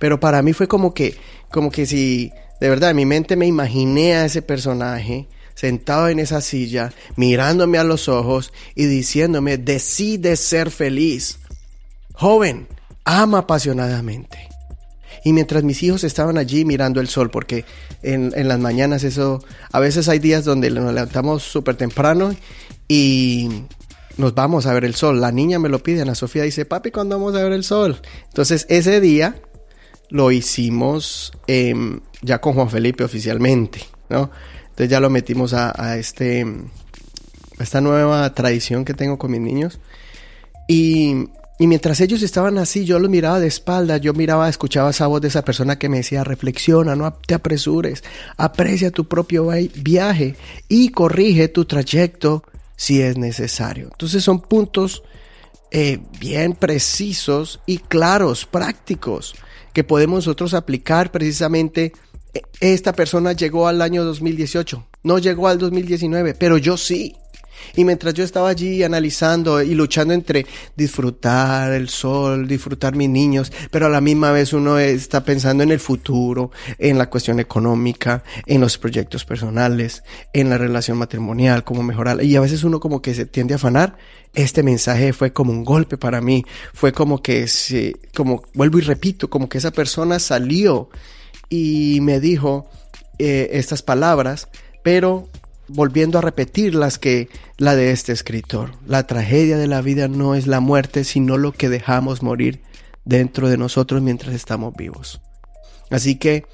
pero 0.00 0.18
para 0.18 0.42
mí 0.42 0.52
fue 0.52 0.66
como 0.66 0.92
que, 0.92 1.14
como 1.52 1.70
que 1.70 1.86
si, 1.86 2.32
de 2.60 2.68
verdad, 2.68 2.90
en 2.90 2.96
mi 2.96 3.06
mente 3.06 3.36
me 3.36 3.46
imaginé 3.46 4.16
a 4.16 4.24
ese 4.24 4.42
personaje 4.42 5.28
sentado 5.54 6.08
en 6.08 6.18
esa 6.18 6.40
silla, 6.40 6.92
mirándome 7.14 7.78
a 7.78 7.84
los 7.84 8.08
ojos 8.08 8.52
y 8.74 8.86
diciéndome, 8.86 9.56
decide 9.56 10.34
ser 10.34 10.68
feliz. 10.68 11.38
Joven, 12.14 12.66
ama 13.04 13.38
apasionadamente. 13.38 14.48
Y 15.24 15.32
mientras 15.32 15.62
mis 15.62 15.80
hijos 15.84 16.02
estaban 16.02 16.38
allí 16.38 16.64
mirando 16.64 17.00
el 17.00 17.06
sol, 17.06 17.30
porque 17.30 17.64
en, 18.02 18.32
las 18.48 18.58
mañanas 18.58 19.04
eso, 19.04 19.44
a 19.70 19.78
veces 19.78 20.08
hay 20.08 20.18
días 20.18 20.44
donde 20.44 20.72
nos 20.72 20.92
levantamos 20.92 21.44
súper 21.44 21.76
temprano 21.76 22.34
y 22.88 23.48
nos 24.18 24.34
vamos 24.34 24.66
a 24.66 24.74
ver 24.74 24.84
el 24.84 24.94
sol. 24.94 25.20
La 25.20 25.32
niña 25.32 25.58
me 25.58 25.68
lo 25.68 25.82
pide, 25.82 26.02
Ana 26.02 26.14
Sofía 26.14 26.42
dice, 26.42 26.66
papi, 26.66 26.90
¿cuándo 26.90 27.16
vamos 27.18 27.34
a 27.34 27.42
ver 27.42 27.52
el 27.52 27.64
sol? 27.64 28.00
Entonces 28.26 28.66
ese 28.68 29.00
día 29.00 29.40
lo 30.10 30.30
hicimos 30.30 31.32
em, 31.46 32.00
ya 32.20 32.40
con 32.40 32.52
Juan 32.52 32.68
Felipe 32.68 33.04
oficialmente, 33.04 33.80
¿no? 34.10 34.30
Entonces 34.62 34.90
ya 34.90 35.00
lo 35.00 35.08
metimos 35.10 35.54
a, 35.54 35.96
este, 35.96 36.46
esta 37.58 37.80
nueva 37.80 38.32
tradición 38.34 38.84
que 38.84 38.94
tengo 38.94 39.18
con 39.18 39.30
mis 39.30 39.40
niños. 39.40 39.80
Y 40.68 41.28
y 41.60 41.66
mientras 41.66 42.00
ellos 42.00 42.22
estaban 42.22 42.56
así, 42.56 42.84
yo 42.84 43.00
los 43.00 43.10
miraba 43.10 43.40
de 43.40 43.48
espalda, 43.48 43.96
yo 43.96 44.14
miraba, 44.14 44.48
escuchaba 44.48 44.90
esa 44.90 45.08
voz 45.08 45.20
de 45.20 45.26
esa 45.26 45.44
persona 45.44 45.76
que 45.76 45.88
me 45.88 45.96
decía, 45.96 46.22
reflexiona, 46.22 46.94
no 46.94 47.12
te 47.12 47.34
apresures, 47.34 48.04
aprecia 48.36 48.92
tu 48.92 49.08
propio 49.08 49.48
viaje 49.74 50.36
y 50.68 50.90
corrige 50.90 51.48
tu 51.48 51.64
trayecto 51.64 52.44
si 52.78 53.02
es 53.02 53.18
necesario. 53.18 53.88
Entonces 53.90 54.22
son 54.22 54.40
puntos 54.40 55.02
eh, 55.72 55.98
bien 56.20 56.54
precisos 56.54 57.60
y 57.66 57.78
claros, 57.78 58.46
prácticos, 58.46 59.34
que 59.74 59.82
podemos 59.82 60.18
nosotros 60.18 60.54
aplicar 60.54 61.10
precisamente. 61.10 61.92
E, 62.32 62.42
esta 62.60 62.92
persona 62.92 63.32
llegó 63.32 63.66
al 63.66 63.82
año 63.82 64.04
2018, 64.04 64.86
no 65.02 65.18
llegó 65.18 65.48
al 65.48 65.58
2019, 65.58 66.34
pero 66.34 66.56
yo 66.56 66.76
sí. 66.76 67.16
Y 67.76 67.84
mientras 67.84 68.14
yo 68.14 68.24
estaba 68.24 68.48
allí 68.48 68.82
analizando 68.82 69.62
y 69.62 69.74
luchando 69.74 70.14
entre 70.14 70.46
disfrutar 70.76 71.72
el 71.72 71.88
sol, 71.88 72.46
disfrutar 72.46 72.96
mis 72.96 73.08
niños, 73.08 73.52
pero 73.70 73.86
a 73.86 73.88
la 73.88 74.00
misma 74.00 74.32
vez 74.32 74.52
uno 74.52 74.78
está 74.78 75.24
pensando 75.24 75.62
en 75.62 75.70
el 75.70 75.80
futuro, 75.80 76.50
en 76.78 76.98
la 76.98 77.08
cuestión 77.08 77.40
económica, 77.40 78.22
en 78.46 78.60
los 78.60 78.78
proyectos 78.78 79.24
personales, 79.24 80.02
en 80.32 80.50
la 80.50 80.58
relación 80.58 80.98
matrimonial, 80.98 81.64
cómo 81.64 81.82
mejorarla. 81.82 82.22
Y 82.22 82.36
a 82.36 82.40
veces 82.40 82.64
uno 82.64 82.80
como 82.80 83.02
que 83.02 83.14
se 83.14 83.26
tiende 83.26 83.54
a 83.54 83.56
afanar. 83.56 83.96
Este 84.34 84.62
mensaje 84.62 85.12
fue 85.12 85.32
como 85.32 85.52
un 85.52 85.64
golpe 85.64 85.96
para 85.96 86.20
mí. 86.20 86.44
Fue 86.74 86.92
como 86.92 87.22
que, 87.22 87.48
se, 87.48 87.94
como, 88.14 88.42
vuelvo 88.54 88.78
y 88.78 88.82
repito, 88.82 89.30
como 89.30 89.48
que 89.48 89.58
esa 89.58 89.70
persona 89.70 90.18
salió 90.18 90.90
y 91.48 92.00
me 92.02 92.20
dijo 92.20 92.68
eh, 93.18 93.50
estas 93.52 93.82
palabras, 93.82 94.48
pero 94.82 95.28
volviendo 95.68 96.18
a 96.18 96.22
repetir 96.22 96.74
las 96.74 96.98
que 96.98 97.28
la 97.56 97.76
de 97.76 97.92
este 97.92 98.12
escritor. 98.12 98.72
La 98.86 99.06
tragedia 99.06 99.56
de 99.56 99.66
la 99.66 99.80
vida 99.82 100.08
no 100.08 100.34
es 100.34 100.46
la 100.46 100.60
muerte, 100.60 101.04
sino 101.04 101.36
lo 101.36 101.52
que 101.52 101.68
dejamos 101.68 102.22
morir 102.22 102.60
dentro 103.04 103.48
de 103.48 103.56
nosotros 103.56 104.02
mientras 104.02 104.34
estamos 104.34 104.74
vivos. 104.76 105.20
Así 105.90 106.16
que 106.16 106.44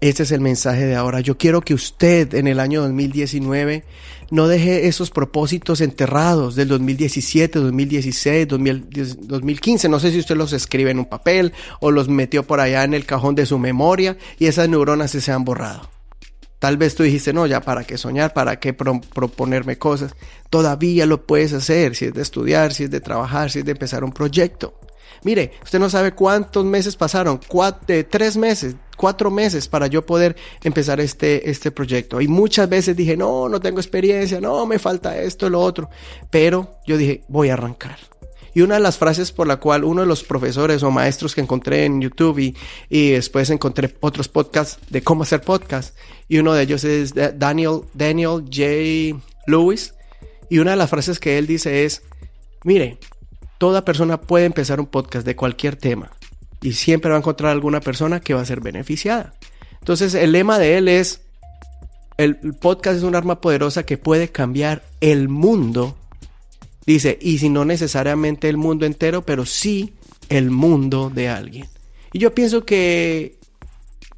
este 0.00 0.22
es 0.22 0.32
el 0.32 0.40
mensaje 0.40 0.84
de 0.84 0.94
ahora. 0.94 1.20
Yo 1.20 1.38
quiero 1.38 1.62
que 1.62 1.74
usted 1.74 2.34
en 2.34 2.46
el 2.46 2.60
año 2.60 2.82
2019 2.82 3.84
no 4.30 4.48
deje 4.48 4.88
esos 4.88 5.10
propósitos 5.10 5.80
enterrados 5.80 6.54
del 6.54 6.68
2017, 6.68 7.58
2016, 7.58 8.48
2015. 8.48 9.88
No 9.88 10.00
sé 10.00 10.12
si 10.12 10.18
usted 10.18 10.36
los 10.36 10.52
escribe 10.52 10.90
en 10.90 10.98
un 10.98 11.06
papel 11.06 11.52
o 11.80 11.90
los 11.90 12.08
metió 12.08 12.42
por 12.42 12.60
allá 12.60 12.84
en 12.84 12.94
el 12.94 13.06
cajón 13.06 13.34
de 13.34 13.46
su 13.46 13.58
memoria 13.58 14.16
y 14.38 14.46
esas 14.46 14.68
neuronas 14.68 15.10
se, 15.10 15.20
se 15.20 15.32
han 15.32 15.44
borrado. 15.44 15.95
Tal 16.58 16.76
vez 16.76 16.94
tú 16.94 17.02
dijiste, 17.02 17.32
no, 17.32 17.46
ya 17.46 17.60
para 17.60 17.84
qué 17.84 17.98
soñar, 17.98 18.32
para 18.32 18.58
qué 18.58 18.72
proponerme 18.72 19.76
cosas. 19.78 20.14
Todavía 20.50 21.04
lo 21.06 21.26
puedes 21.26 21.52
hacer, 21.52 21.94
si 21.94 22.06
es 22.06 22.14
de 22.14 22.22
estudiar, 22.22 22.72
si 22.72 22.84
es 22.84 22.90
de 22.90 23.00
trabajar, 23.00 23.50
si 23.50 23.58
es 23.58 23.64
de 23.64 23.72
empezar 23.72 24.04
un 24.04 24.12
proyecto. 24.12 24.78
Mire, 25.22 25.52
usted 25.62 25.78
no 25.78 25.90
sabe 25.90 26.12
cuántos 26.12 26.64
meses 26.64 26.96
pasaron, 26.96 27.40
tres 28.10 28.36
meses, 28.36 28.76
cuatro 28.96 29.30
meses 29.30 29.68
para 29.68 29.86
yo 29.86 30.04
poder 30.04 30.36
empezar 30.62 31.00
este, 31.00 31.50
este 31.50 31.70
proyecto. 31.70 32.20
Y 32.20 32.28
muchas 32.28 32.68
veces 32.68 32.96
dije, 32.96 33.16
no, 33.16 33.48
no 33.48 33.60
tengo 33.60 33.78
experiencia, 33.78 34.40
no, 34.40 34.66
me 34.66 34.78
falta 34.78 35.18
esto, 35.18 35.50
lo 35.50 35.60
otro. 35.60 35.90
Pero 36.30 36.78
yo 36.86 36.96
dije, 36.96 37.24
voy 37.28 37.50
a 37.50 37.54
arrancar. 37.54 37.98
Y 38.56 38.62
una 38.62 38.76
de 38.76 38.80
las 38.80 38.96
frases 38.96 39.32
por 39.32 39.46
la 39.46 39.58
cual 39.58 39.84
uno 39.84 40.00
de 40.00 40.06
los 40.06 40.24
profesores 40.24 40.82
o 40.82 40.90
maestros 40.90 41.34
que 41.34 41.42
encontré 41.42 41.84
en 41.84 42.00
YouTube 42.00 42.38
y, 42.38 42.56
y 42.88 43.10
después 43.10 43.50
encontré 43.50 43.94
otros 44.00 44.28
podcasts 44.28 44.78
de 44.88 45.02
cómo 45.02 45.24
hacer 45.24 45.42
podcast, 45.42 45.94
y 46.26 46.38
uno 46.38 46.54
de 46.54 46.62
ellos 46.62 46.82
es 46.82 47.12
Daniel, 47.12 47.82
Daniel 47.92 48.44
J. 48.50 49.22
Lewis, 49.46 49.92
y 50.48 50.56
una 50.56 50.70
de 50.70 50.78
las 50.78 50.88
frases 50.88 51.18
que 51.20 51.36
él 51.36 51.46
dice 51.46 51.84
es, 51.84 52.02
mire, 52.64 52.98
toda 53.58 53.84
persona 53.84 54.22
puede 54.22 54.46
empezar 54.46 54.80
un 54.80 54.86
podcast 54.86 55.26
de 55.26 55.36
cualquier 55.36 55.76
tema 55.76 56.12
y 56.62 56.72
siempre 56.72 57.10
va 57.10 57.16
a 57.16 57.18
encontrar 57.18 57.52
alguna 57.52 57.80
persona 57.80 58.20
que 58.20 58.32
va 58.32 58.40
a 58.40 58.46
ser 58.46 58.62
beneficiada. 58.62 59.34
Entonces 59.80 60.14
el 60.14 60.32
lema 60.32 60.58
de 60.58 60.78
él 60.78 60.88
es, 60.88 61.20
el 62.16 62.38
podcast 62.58 62.96
es 62.96 63.02
un 63.02 63.16
arma 63.16 63.38
poderosa 63.42 63.82
que 63.82 63.98
puede 63.98 64.28
cambiar 64.28 64.82
el 65.02 65.28
mundo 65.28 65.94
Dice, 66.86 67.18
y 67.20 67.38
si 67.38 67.48
no 67.48 67.64
necesariamente 67.64 68.48
el 68.48 68.56
mundo 68.56 68.86
entero, 68.86 69.26
pero 69.26 69.44
sí 69.44 69.94
el 70.28 70.50
mundo 70.50 71.10
de 71.12 71.28
alguien. 71.28 71.66
Y 72.12 72.20
yo 72.20 72.34
pienso 72.34 72.64
que 72.64 73.38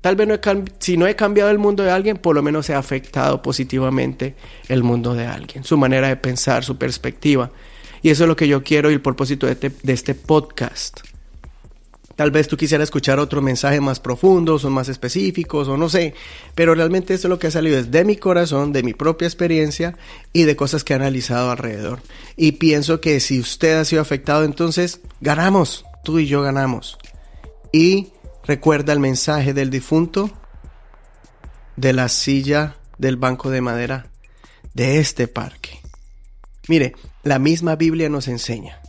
tal 0.01 0.17
vez 0.17 0.29
no 0.29 0.35
si 0.79 0.97
no 0.97 1.07
he 1.07 1.17
cambiado 1.17 1.51
el 1.51 1.59
mundo 1.59 1.83
de 1.83 1.91
alguien, 1.91 2.19
por 2.19 2.35
lo 2.35 2.43
menos 2.43 2.69
ha 2.71 2.79
afectado 2.79 3.41
positivamente 3.43 4.35
el 4.69 4.83
mundo 4.83 5.15
de 5.15 5.27
alguien, 5.27 5.65
su 5.65 5.79
manera 5.79 6.09
de 6.09 6.17
pensar, 6.17 6.63
su 6.63 6.77
perspectiva. 6.77 7.51
Y 8.03 8.11
eso 8.11 8.25
es 8.25 8.29
lo 8.29 8.37
que 8.37 8.47
yo 8.47 8.63
quiero 8.63 8.91
y 8.91 8.95
el 8.95 9.01
propósito 9.01 9.47
de 9.47 9.53
este, 9.53 9.73
de 9.83 9.93
este 9.93 10.15
podcast. 10.15 11.01
Tal 12.19 12.33
vez 12.33 12.49
tú 12.49 12.57
quisieras 12.57 12.87
escuchar 12.87 13.21
otro 13.21 13.41
mensaje 13.41 13.81
más 13.81 14.01
profundo, 14.01 14.57
o 14.57 14.71
más 14.71 14.89
específicos, 14.89 15.69
o 15.69 15.77
no 15.77 15.89
sé, 15.89 16.15
pero 16.57 16.75
realmente 16.75 17.15
esto 17.15 17.29
es 17.29 17.31
lo 17.31 17.39
que 17.39 17.47
ha 17.47 17.51
salido 17.53 17.79
es 17.79 17.93
de 17.93 18.05
mi 18.05 18.17
corazón, 18.17 18.73
de 18.73 18.83
mi 18.83 18.93
propia 18.93 19.29
experiencia 19.29 19.97
y 20.33 20.43
de 20.43 20.57
cosas 20.57 20.83
que 20.83 20.95
he 20.95 20.97
analizado 20.97 21.53
alrededor. 21.53 22.01
Y 22.37 22.53
pienso 22.53 23.01
que 23.01 23.21
si 23.21 23.39
usted 23.39 23.79
ha 23.79 23.85
sido 23.85 24.03
afectado, 24.03 24.43
entonces 24.43 25.01
ganamos, 25.21 25.85
tú 26.03 26.19
y 26.19 26.27
yo 26.27 26.43
ganamos. 26.43 26.99
Y 27.71 28.09
recuerda 28.43 28.93
el 28.93 28.99
mensaje 28.99 29.55
del 29.55 29.71
difunto 29.71 30.29
de 31.77 31.93
la 31.93 32.09
silla 32.09 32.79
del 32.99 33.17
banco 33.17 33.49
de 33.49 33.61
madera 33.61 34.11
de 34.75 34.99
este 34.99 35.29
parque. 35.29 35.79
Mire, 36.67 36.97
la 37.23 37.39
misma 37.39 37.77
Biblia 37.77 38.09
nos 38.09 38.27
enseña 38.27 38.81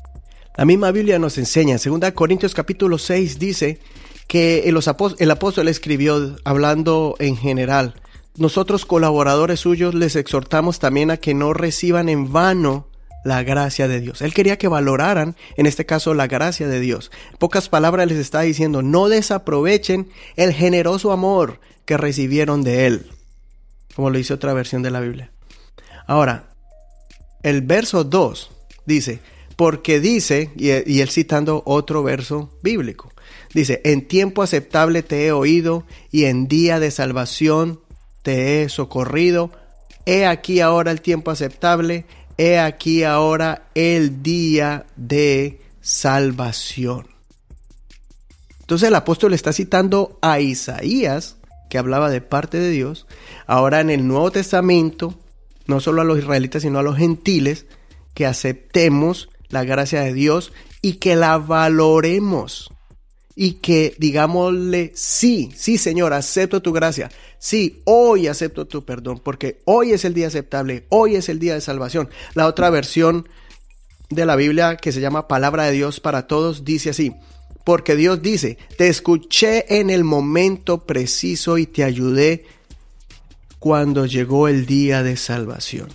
la 0.59 0.65
misma 0.65 0.91
Biblia 0.91 1.19
nos 1.19 1.37
enseña, 1.37 1.77
en 1.81 1.99
2 2.01 2.11
Corintios 2.11 2.53
capítulo 2.53 2.97
6 2.97 3.39
dice 3.39 3.79
que 4.27 4.67
el, 4.67 4.77
el 5.19 5.31
apóstol 5.31 5.69
escribió 5.69 6.35
hablando 6.43 7.15
en 7.19 7.37
general. 7.37 7.93
Nosotros 8.35 8.85
colaboradores 8.85 9.61
suyos 9.61 9.95
les 9.95 10.17
exhortamos 10.17 10.79
también 10.79 11.11
a 11.11 11.17
que 11.17 11.33
no 11.33 11.53
reciban 11.53 12.09
en 12.09 12.33
vano 12.33 12.89
la 13.23 13.41
gracia 13.43 13.87
de 13.87 14.01
Dios. 14.01 14.21
Él 14.21 14.33
quería 14.33 14.57
que 14.57 14.67
valoraran, 14.67 15.37
en 15.55 15.65
este 15.65 15.85
caso, 15.85 16.13
la 16.13 16.27
gracia 16.27 16.67
de 16.67 16.81
Dios. 16.81 17.09
En 17.31 17.37
pocas 17.37 17.69
palabras 17.69 18.09
les 18.09 18.17
está 18.17 18.41
diciendo, 18.41 18.81
no 18.81 19.07
desaprovechen 19.07 20.09
el 20.35 20.51
generoso 20.51 21.13
amor 21.13 21.61
que 21.85 21.95
recibieron 21.95 22.63
de 22.63 22.85
Él, 22.85 23.09
como 23.95 24.09
lo 24.09 24.17
dice 24.17 24.33
otra 24.33 24.51
versión 24.51 24.83
de 24.83 24.91
la 24.91 24.99
Biblia. 24.99 25.31
Ahora, 26.05 26.49
el 27.43 27.61
verso 27.61 28.03
2 28.03 28.51
dice, 28.85 29.21
porque 29.59 29.99
dice, 29.99 30.51
y, 30.55 30.69
él 30.69 31.09
citando 31.09 31.63
otro 31.65 32.01
verso 32.01 32.49
bíblico, 32.63 33.11
dice, 33.53 33.81
en 33.83 34.07
tiempo 34.07 34.41
aceptable 34.41 35.03
te 35.03 35.25
he 35.25 35.33
oído 35.33 35.85
y 36.11 36.23
en 36.25 36.47
día 36.47 36.79
de 36.79 36.91
salvación 36.91 37.81
te 38.21 38.63
he 38.63 38.69
socorrido. 38.69 39.51
He 40.05 40.25
aquí 40.25 40.61
ahora 40.61 40.91
el 40.91 41.01
tiempo 41.01 41.29
aceptable, 41.29 42.05
he 42.37 42.57
aquí 42.57 43.03
ahora 43.03 43.67
el 43.75 44.23
día 44.23 44.85
de 44.95 45.59
salvación. 45.81 47.07
Entonces 48.61 48.87
el 48.87 48.95
apóstol 48.95 49.33
está 49.33 49.51
citando 49.51 50.19
a 50.21 50.39
Isaías, 50.39 51.35
que 51.69 51.77
hablaba 51.77 52.09
de 52.09 52.21
parte 52.21 52.59
de 52.59 52.69
Dios, 52.69 53.07
ahora 53.45 53.81
en 53.81 53.89
el 53.89 54.07
Nuevo 54.07 54.31
Testamento, 54.31 55.19
no 55.67 55.81
solo 55.81 55.99
a 56.01 56.05
los 56.05 56.17
israelitas, 56.17 56.61
sino 56.61 56.79
a 56.79 56.83
los 56.83 56.95
gentiles, 56.95 57.65
que 58.13 58.25
aceptemos 58.25 59.27
la 59.49 59.63
gracia 59.63 60.01
de 60.01 60.13
Dios 60.13 60.53
y 60.81 60.93
que 60.93 61.15
la 61.15 61.37
valoremos 61.37 62.69
y 63.35 63.53
que 63.53 63.95
digámosle, 63.97 64.91
sí, 64.95 65.49
sí 65.55 65.77
Señor, 65.77 66.11
acepto 66.13 66.61
tu 66.61 66.73
gracia, 66.73 67.09
sí, 67.37 67.81
hoy 67.85 68.27
acepto 68.27 68.67
tu 68.67 68.83
perdón, 68.83 69.21
porque 69.23 69.61
hoy 69.65 69.91
es 69.91 70.03
el 70.03 70.13
día 70.13 70.27
aceptable, 70.27 70.85
hoy 70.89 71.15
es 71.15 71.29
el 71.29 71.39
día 71.39 71.53
de 71.53 71.61
salvación. 71.61 72.09
La 72.33 72.47
otra 72.47 72.69
versión 72.69 73.29
de 74.09 74.25
la 74.25 74.35
Biblia 74.35 74.75
que 74.75 74.91
se 74.91 74.99
llama 75.01 75.27
Palabra 75.27 75.63
de 75.63 75.71
Dios 75.71 75.99
para 76.01 76.27
Todos 76.27 76.65
dice 76.65 76.89
así, 76.89 77.13
porque 77.63 77.95
Dios 77.95 78.21
dice, 78.21 78.57
te 78.77 78.87
escuché 78.87 79.79
en 79.79 79.89
el 79.89 80.03
momento 80.03 80.85
preciso 80.85 81.57
y 81.57 81.65
te 81.65 81.83
ayudé 81.83 82.45
cuando 83.59 84.05
llegó 84.05 84.47
el 84.47 84.65
día 84.65 85.03
de 85.03 85.15
salvación. 85.15 85.89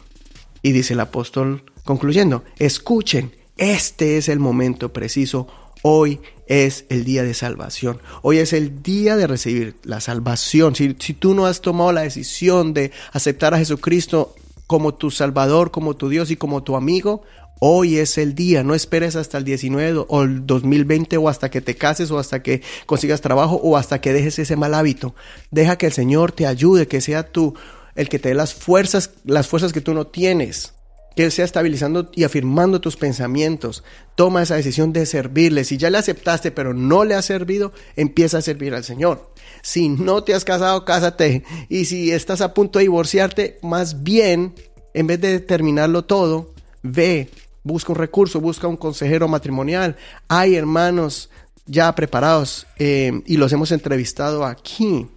Y 0.62 0.72
dice 0.72 0.94
el 0.94 1.00
apóstol 1.00 1.64
concluyendo, 1.84 2.44
escuchen, 2.58 3.32
este 3.56 4.16
es 4.16 4.28
el 4.28 4.38
momento 4.38 4.92
preciso 4.92 5.46
Hoy 5.86 6.22
es 6.46 6.86
el 6.88 7.04
día 7.04 7.24
de 7.24 7.34
salvación. 7.34 8.00
Hoy 8.22 8.38
es 8.38 8.54
el 8.54 8.82
día 8.82 9.18
de 9.18 9.26
recibir 9.26 9.76
la 9.82 10.00
salvación. 10.00 10.74
Si, 10.74 10.94
tú 10.94 11.34
no 11.34 11.44
has 11.44 11.60
tomado 11.60 11.92
la 11.92 12.00
decisión 12.00 12.72
de 12.72 12.90
aceptar 13.12 13.52
a 13.52 13.58
Jesucristo 13.58 14.34
como 14.66 14.94
tu 14.94 15.10
Salvador, 15.10 15.70
como 15.70 15.94
tu 15.94 16.08
Dios 16.08 16.30
y 16.30 16.36
como 16.36 16.62
tu 16.62 16.76
amigo, 16.76 17.22
Hoy 17.60 17.98
es 17.98 18.18
el 18.18 18.34
día, 18.34 18.64
no 18.64 18.74
esperes 18.74 19.14
hasta 19.14 19.38
el 19.38 19.44
19 19.44 20.06
o 20.08 20.22
el 20.22 20.44
2020 20.44 21.16
o 21.18 21.28
hasta 21.28 21.50
que 21.50 21.60
te 21.60 21.76
cases 21.76 22.10
o 22.10 22.18
hasta 22.18 22.42
que 22.42 22.62
consigas 22.84 23.20
trabajo 23.20 23.60
o 23.62 23.76
hasta 23.76 24.00
que 24.00 24.12
dejes 24.12 24.38
ese 24.38 24.56
mal 24.56 24.74
hábito. 24.74 25.14
Deja 25.50 25.78
que 25.78 25.86
el 25.86 25.92
Señor 25.92 26.32
te 26.32 26.46
ayude, 26.46 26.88
que 26.88 27.00
sea 27.00 27.30
tú 27.30 27.54
el 27.94 28.08
que 28.08 28.18
te 28.18 28.30
dé 28.30 28.34
las 28.34 28.54
fuerzas, 28.54 29.10
las 29.24 29.48
fuerzas 29.48 29.72
que 29.72 29.80
tú 29.80 29.94
no 29.94 30.06
tienes 30.06 30.74
que 31.16 31.24
Él 31.24 31.32
sea 31.32 31.44
estabilizando 31.44 32.10
y 32.14 32.24
afirmando 32.24 32.80
tus 32.80 32.96
pensamientos. 32.96 33.84
Toma 34.14 34.42
esa 34.42 34.56
decisión 34.56 34.92
de 34.92 35.06
servirle. 35.06 35.64
Si 35.64 35.76
ya 35.76 35.90
le 35.90 35.98
aceptaste 35.98 36.50
pero 36.50 36.74
no 36.74 37.04
le 37.04 37.14
has 37.14 37.24
servido, 37.24 37.72
empieza 37.96 38.38
a 38.38 38.42
servir 38.42 38.74
al 38.74 38.84
Señor. 38.84 39.30
Si 39.62 39.88
no 39.88 40.24
te 40.24 40.34
has 40.34 40.44
casado, 40.44 40.84
cásate. 40.84 41.44
Y 41.68 41.84
si 41.86 42.12
estás 42.12 42.40
a 42.40 42.54
punto 42.54 42.78
de 42.78 42.84
divorciarte, 42.84 43.58
más 43.62 44.02
bien, 44.02 44.54
en 44.92 45.06
vez 45.06 45.20
de 45.20 45.40
terminarlo 45.40 46.04
todo, 46.04 46.52
ve, 46.82 47.30
busca 47.62 47.92
un 47.92 47.98
recurso, 47.98 48.40
busca 48.40 48.68
un 48.68 48.76
consejero 48.76 49.28
matrimonial. 49.28 49.96
Hay 50.28 50.56
hermanos 50.56 51.30
ya 51.66 51.94
preparados 51.94 52.66
eh, 52.78 53.22
y 53.26 53.36
los 53.36 53.52
hemos 53.52 53.72
entrevistado 53.72 54.44
aquí, 54.44 55.08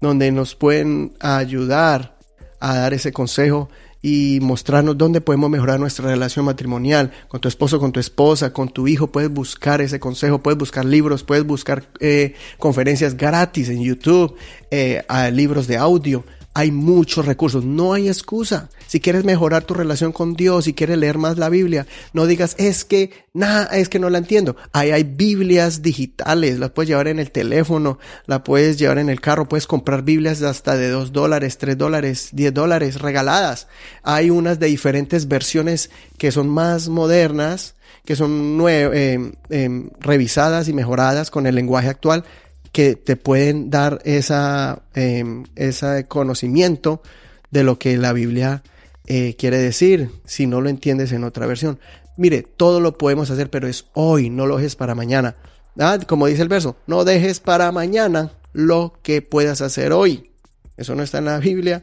donde 0.00 0.30
nos 0.32 0.54
pueden 0.54 1.14
ayudar 1.20 2.18
a 2.60 2.76
dar 2.76 2.94
ese 2.94 3.12
consejo 3.12 3.68
y 4.00 4.38
mostrarnos 4.42 4.96
dónde 4.96 5.20
podemos 5.20 5.50
mejorar 5.50 5.80
nuestra 5.80 6.08
relación 6.08 6.44
matrimonial 6.44 7.10
con 7.28 7.40
tu 7.40 7.48
esposo, 7.48 7.80
con 7.80 7.92
tu 7.92 8.00
esposa, 8.00 8.52
con 8.52 8.68
tu 8.68 8.86
hijo. 8.86 9.10
Puedes 9.10 9.30
buscar 9.30 9.80
ese 9.80 9.98
consejo, 9.98 10.40
puedes 10.40 10.58
buscar 10.58 10.84
libros, 10.84 11.24
puedes 11.24 11.44
buscar 11.44 11.84
eh, 12.00 12.34
conferencias 12.58 13.16
gratis 13.16 13.68
en 13.68 13.82
YouTube, 13.82 14.36
eh, 14.70 15.02
libros 15.32 15.66
de 15.66 15.76
audio 15.76 16.24
hay 16.58 16.72
muchos 16.72 17.24
recursos, 17.24 17.64
no 17.64 17.92
hay 17.92 18.08
excusa. 18.08 18.68
Si 18.88 18.98
quieres 18.98 19.22
mejorar 19.22 19.62
tu 19.62 19.74
relación 19.74 20.10
con 20.10 20.34
Dios, 20.34 20.64
si 20.64 20.74
quieres 20.74 20.98
leer 20.98 21.16
más 21.16 21.38
la 21.38 21.50
Biblia, 21.50 21.86
no 22.12 22.26
digas, 22.26 22.56
es 22.58 22.84
que, 22.84 23.12
nada, 23.32 23.66
es 23.66 23.88
que 23.88 24.00
no 24.00 24.10
la 24.10 24.18
entiendo. 24.18 24.56
Ahí 24.72 24.90
hay 24.90 25.04
Biblias 25.04 25.82
digitales, 25.82 26.58
las 26.58 26.70
puedes 26.70 26.88
llevar 26.88 27.06
en 27.06 27.20
el 27.20 27.30
teléfono, 27.30 28.00
la 28.26 28.42
puedes 28.42 28.76
llevar 28.76 28.98
en 28.98 29.08
el 29.08 29.20
carro, 29.20 29.48
puedes 29.48 29.68
comprar 29.68 30.02
Biblias 30.02 30.42
hasta 30.42 30.76
de 30.76 30.88
2 30.88 31.12
dólares, 31.12 31.58
3 31.58 31.78
dólares, 31.78 32.30
10 32.32 32.52
dólares 32.52 33.00
regaladas. 33.00 33.68
Hay 34.02 34.30
unas 34.30 34.58
de 34.58 34.66
diferentes 34.66 35.28
versiones 35.28 35.90
que 36.16 36.32
son 36.32 36.48
más 36.48 36.88
modernas, 36.88 37.76
que 38.04 38.16
son 38.16 38.60
eh, 38.68 39.30
eh, 39.50 39.90
revisadas 40.00 40.66
y 40.66 40.72
mejoradas 40.72 41.30
con 41.30 41.46
el 41.46 41.54
lenguaje 41.54 41.88
actual 41.88 42.24
que 42.72 42.96
te 42.96 43.16
pueden 43.16 43.70
dar 43.70 44.00
esa, 44.04 44.82
em, 44.94 45.44
ese 45.56 46.06
conocimiento 46.06 47.02
de 47.50 47.64
lo 47.64 47.78
que 47.78 47.96
la 47.96 48.12
Biblia 48.12 48.62
eh, 49.06 49.36
quiere 49.38 49.58
decir, 49.58 50.10
si 50.26 50.46
no 50.46 50.60
lo 50.60 50.68
entiendes 50.68 51.12
en 51.12 51.24
otra 51.24 51.46
versión. 51.46 51.78
Mire, 52.16 52.42
todo 52.42 52.80
lo 52.80 52.98
podemos 52.98 53.30
hacer, 53.30 53.48
pero 53.48 53.66
es 53.68 53.86
hoy, 53.94 54.28
no 54.28 54.46
lo 54.46 54.58
dejes 54.58 54.76
para 54.76 54.94
mañana. 54.94 55.36
Ah, 55.78 55.98
como 56.06 56.26
dice 56.26 56.42
el 56.42 56.48
verso, 56.48 56.76
no 56.86 57.04
dejes 57.04 57.40
para 57.40 57.72
mañana 57.72 58.32
lo 58.52 58.98
que 59.02 59.22
puedas 59.22 59.60
hacer 59.62 59.92
hoy. 59.92 60.30
Eso 60.76 60.94
no 60.94 61.02
está 61.02 61.18
en 61.18 61.26
la 61.26 61.38
Biblia, 61.38 61.82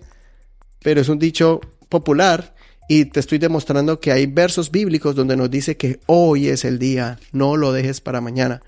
pero 0.84 1.02
es 1.02 1.10
un 1.10 1.18
dicho 1.18 1.62
popular 1.90 2.54
y 2.88 3.06
te 3.06 3.20
estoy 3.20 3.40
demostrando 3.40 4.00
que 4.00 4.12
hay 4.12 4.28
versos 4.28 4.70
bíblicos 4.70 5.16
donde 5.16 5.36
nos 5.36 5.50
dice 5.50 5.78
que 5.78 6.00
hoy 6.06 6.50
es 6.50 6.66
el 6.66 6.78
día, 6.78 7.20
no 7.32 7.58
lo 7.58 7.72
dejes 7.72 8.02
para 8.02 8.22
mañana. 8.22 8.62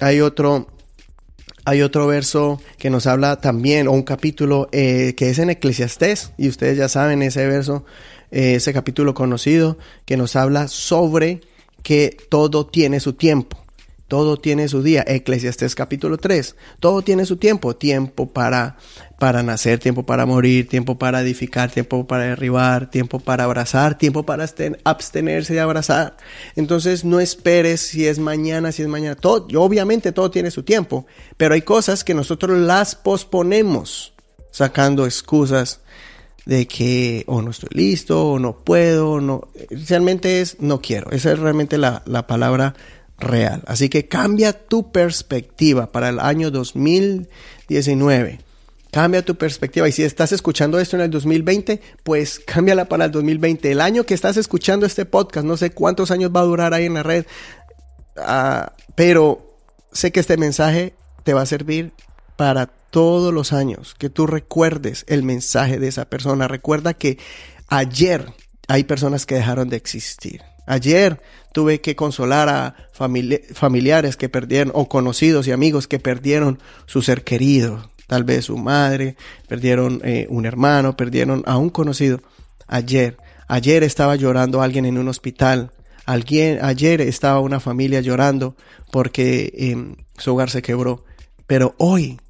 Hay 0.00 0.20
otro 0.20 0.68
hay 1.64 1.82
otro 1.82 2.06
verso 2.06 2.60
que 2.78 2.90
nos 2.90 3.06
habla 3.06 3.36
también, 3.40 3.88
o 3.88 3.92
un 3.92 4.02
capítulo 4.02 4.68
eh, 4.72 5.14
que 5.16 5.30
es 5.30 5.38
en 5.38 5.50
Eclesiastés, 5.50 6.32
y 6.36 6.48
ustedes 6.48 6.76
ya 6.76 6.88
saben 6.88 7.22
ese 7.22 7.46
verso, 7.46 7.84
eh, 8.30 8.54
ese 8.56 8.72
capítulo 8.72 9.14
conocido, 9.14 9.78
que 10.04 10.16
nos 10.16 10.36
habla 10.36 10.68
sobre 10.68 11.40
que 11.82 12.16
todo 12.28 12.66
tiene 12.66 13.00
su 13.00 13.12
tiempo. 13.12 13.61
Todo 14.12 14.36
tiene 14.36 14.68
su 14.68 14.82
día. 14.82 15.02
Eclesiastés 15.06 15.74
capítulo 15.74 16.18
3. 16.18 16.54
Todo 16.80 17.00
tiene 17.00 17.24
su 17.24 17.38
tiempo. 17.38 17.74
Tiempo 17.74 18.28
para, 18.28 18.76
para 19.18 19.42
nacer, 19.42 19.78
tiempo 19.78 20.02
para 20.02 20.26
morir, 20.26 20.68
tiempo 20.68 20.98
para 20.98 21.22
edificar, 21.22 21.70
tiempo 21.70 22.06
para 22.06 22.24
derribar, 22.24 22.90
tiempo 22.90 23.20
para 23.20 23.44
abrazar, 23.44 23.96
tiempo 23.96 24.24
para 24.24 24.44
abstenerse 24.84 25.54
de 25.54 25.60
abrazar. 25.60 26.18
Entonces 26.56 27.06
no 27.06 27.20
esperes 27.20 27.80
si 27.80 28.06
es 28.06 28.18
mañana, 28.18 28.70
si 28.70 28.82
es 28.82 28.88
mañana. 28.88 29.14
Todo, 29.14 29.46
obviamente 29.58 30.12
todo 30.12 30.30
tiene 30.30 30.50
su 30.50 30.62
tiempo, 30.62 31.06
pero 31.38 31.54
hay 31.54 31.62
cosas 31.62 32.04
que 32.04 32.12
nosotros 32.12 32.58
las 32.58 32.94
posponemos 32.94 34.12
sacando 34.50 35.06
excusas 35.06 35.80
de 36.44 36.68
que 36.68 37.24
o 37.28 37.40
no 37.40 37.50
estoy 37.50 37.70
listo 37.72 38.32
o 38.32 38.38
no 38.38 38.58
puedo, 38.58 39.22
no, 39.22 39.48
realmente 39.88 40.42
es 40.42 40.60
no 40.60 40.82
quiero. 40.82 41.10
Esa 41.12 41.32
es 41.32 41.38
realmente 41.38 41.78
la, 41.78 42.02
la 42.04 42.26
palabra 42.26 42.74
real. 43.22 43.62
Así 43.66 43.88
que 43.88 44.06
cambia 44.06 44.52
tu 44.52 44.92
perspectiva 44.92 45.90
para 45.90 46.08
el 46.10 46.20
año 46.20 46.50
2019. 46.50 48.40
Cambia 48.90 49.24
tu 49.24 49.36
perspectiva. 49.36 49.88
Y 49.88 49.92
si 49.92 50.02
estás 50.02 50.32
escuchando 50.32 50.78
esto 50.78 50.96
en 50.96 51.02
el 51.02 51.10
2020, 51.10 51.80
pues 52.02 52.38
cámbiala 52.40 52.84
para 52.86 53.06
el 53.06 53.10
2020. 53.10 53.72
El 53.72 53.80
año 53.80 54.04
que 54.04 54.12
estás 54.12 54.36
escuchando 54.36 54.84
este 54.84 55.06
podcast, 55.06 55.46
no 55.46 55.56
sé 55.56 55.70
cuántos 55.70 56.10
años 56.10 56.30
va 56.34 56.40
a 56.40 56.44
durar 56.44 56.74
ahí 56.74 56.84
en 56.84 56.94
la 56.94 57.02
red, 57.02 57.24
ah, 58.18 58.72
pero 58.94 59.56
sé 59.92 60.12
que 60.12 60.20
este 60.20 60.36
mensaje 60.36 60.94
te 61.24 61.32
va 61.32 61.42
a 61.42 61.46
servir 61.46 61.92
para 62.36 62.66
todos 62.66 63.32
los 63.32 63.54
años. 63.54 63.94
Que 63.98 64.10
tú 64.10 64.26
recuerdes 64.26 65.06
el 65.08 65.22
mensaje 65.22 65.78
de 65.78 65.88
esa 65.88 66.04
persona. 66.04 66.48
Recuerda 66.48 66.92
que 66.92 67.18
ayer 67.68 68.26
hay 68.68 68.84
personas 68.84 69.24
que 69.24 69.36
dejaron 69.36 69.70
de 69.70 69.76
existir. 69.76 70.42
Ayer 70.66 71.20
tuve 71.52 71.80
que 71.80 71.96
consolar 71.96 72.48
a 72.48 72.76
familiares 72.92 74.16
que 74.16 74.28
perdieron, 74.28 74.72
o 74.74 74.88
conocidos 74.88 75.46
y 75.46 75.52
amigos 75.52 75.88
que 75.88 75.98
perdieron 75.98 76.58
su 76.86 77.02
ser 77.02 77.24
querido, 77.24 77.90
tal 78.06 78.24
vez 78.24 78.46
su 78.46 78.56
madre, 78.58 79.16
perdieron 79.48 80.00
eh, 80.04 80.26
un 80.30 80.46
hermano, 80.46 80.96
perdieron 80.96 81.42
a 81.46 81.58
un 81.58 81.70
conocido. 81.70 82.20
Ayer, 82.66 83.16
ayer 83.48 83.82
estaba 83.82 84.16
llorando 84.16 84.62
alguien 84.62 84.86
en 84.86 84.98
un 84.98 85.08
hospital. 85.08 85.72
Alguien, 86.04 86.58
ayer 86.62 87.00
estaba 87.00 87.40
una 87.40 87.60
familia 87.60 88.00
llorando 88.00 88.56
porque 88.90 89.52
em, 89.56 89.96
su 90.16 90.32
hogar 90.32 90.50
se 90.50 90.62
quebró. 90.62 91.04
Pero 91.46 91.74
hoy 91.78 92.20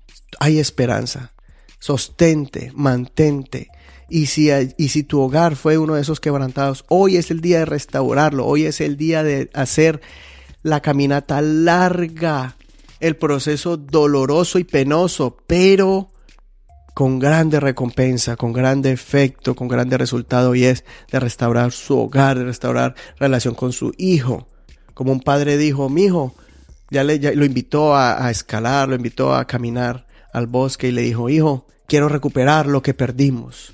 hay 0.40 0.59
esperanza. 0.59 1.33
Sostente, 1.79 2.71
mantente, 2.75 3.68
y 4.12 4.27
si, 4.27 4.51
y 4.77 4.88
si 4.88 5.05
tu 5.05 5.20
hogar 5.22 5.57
fue 5.57 5.79
uno 5.79 5.94
de 5.94 6.03
esos 6.03 6.20
quebrantados, 6.20 6.85
hoy 6.88 7.16
es 7.16 7.31
el 7.31 7.40
día 7.40 7.61
de 7.61 7.64
restaurarlo, 7.64 8.46
hoy 8.46 8.66
es 8.66 8.83
el 8.83 8.98
día 8.98 9.22
de 9.22 9.48
hacer 9.55 10.03
la 10.62 10.81
caminata 10.81 11.40
larga, 11.40 12.57
el 13.01 13.16
proceso 13.16 13.79
doloroso 13.79 14.59
y 14.59 14.64
penoso, 14.64 15.38
pero 15.46 16.11
con 16.92 17.18
grande 17.18 17.59
recompensa, 17.59 18.37
con 18.37 18.53
grande 18.53 18.92
efecto, 18.92 19.55
con 19.55 19.66
grande 19.66 19.96
resultado 19.96 20.55
y 20.55 20.64
es 20.64 20.85
de 21.11 21.18
restaurar 21.18 21.72
su 21.72 21.98
hogar, 21.98 22.38
de 22.38 22.44
restaurar 22.44 22.94
relación 23.18 23.55
con 23.55 23.72
su 23.72 23.94
hijo. 23.96 24.46
Como 24.92 25.11
un 25.11 25.20
padre 25.20 25.57
dijo, 25.57 25.88
mi 25.88 26.05
hijo, 26.05 26.35
ya, 26.90 27.03
le, 27.03 27.35
lo 27.35 27.46
invitó 27.46 27.94
a, 27.94 28.27
a 28.27 28.31
escalar, 28.31 28.90
lo 28.90 28.94
invitó 28.94 29.35
a 29.35 29.46
caminar 29.46 30.07
al 30.35 30.48
bosque 30.48 30.88
y 30.88 30.92
le 30.92 31.01
dijo, 31.01 31.31
hijo, 31.31 31.66
quiero 31.87 32.11
recuperar 32.11 32.66
lo 32.66 32.83
que 32.83 32.92
perdimos, 32.92 33.72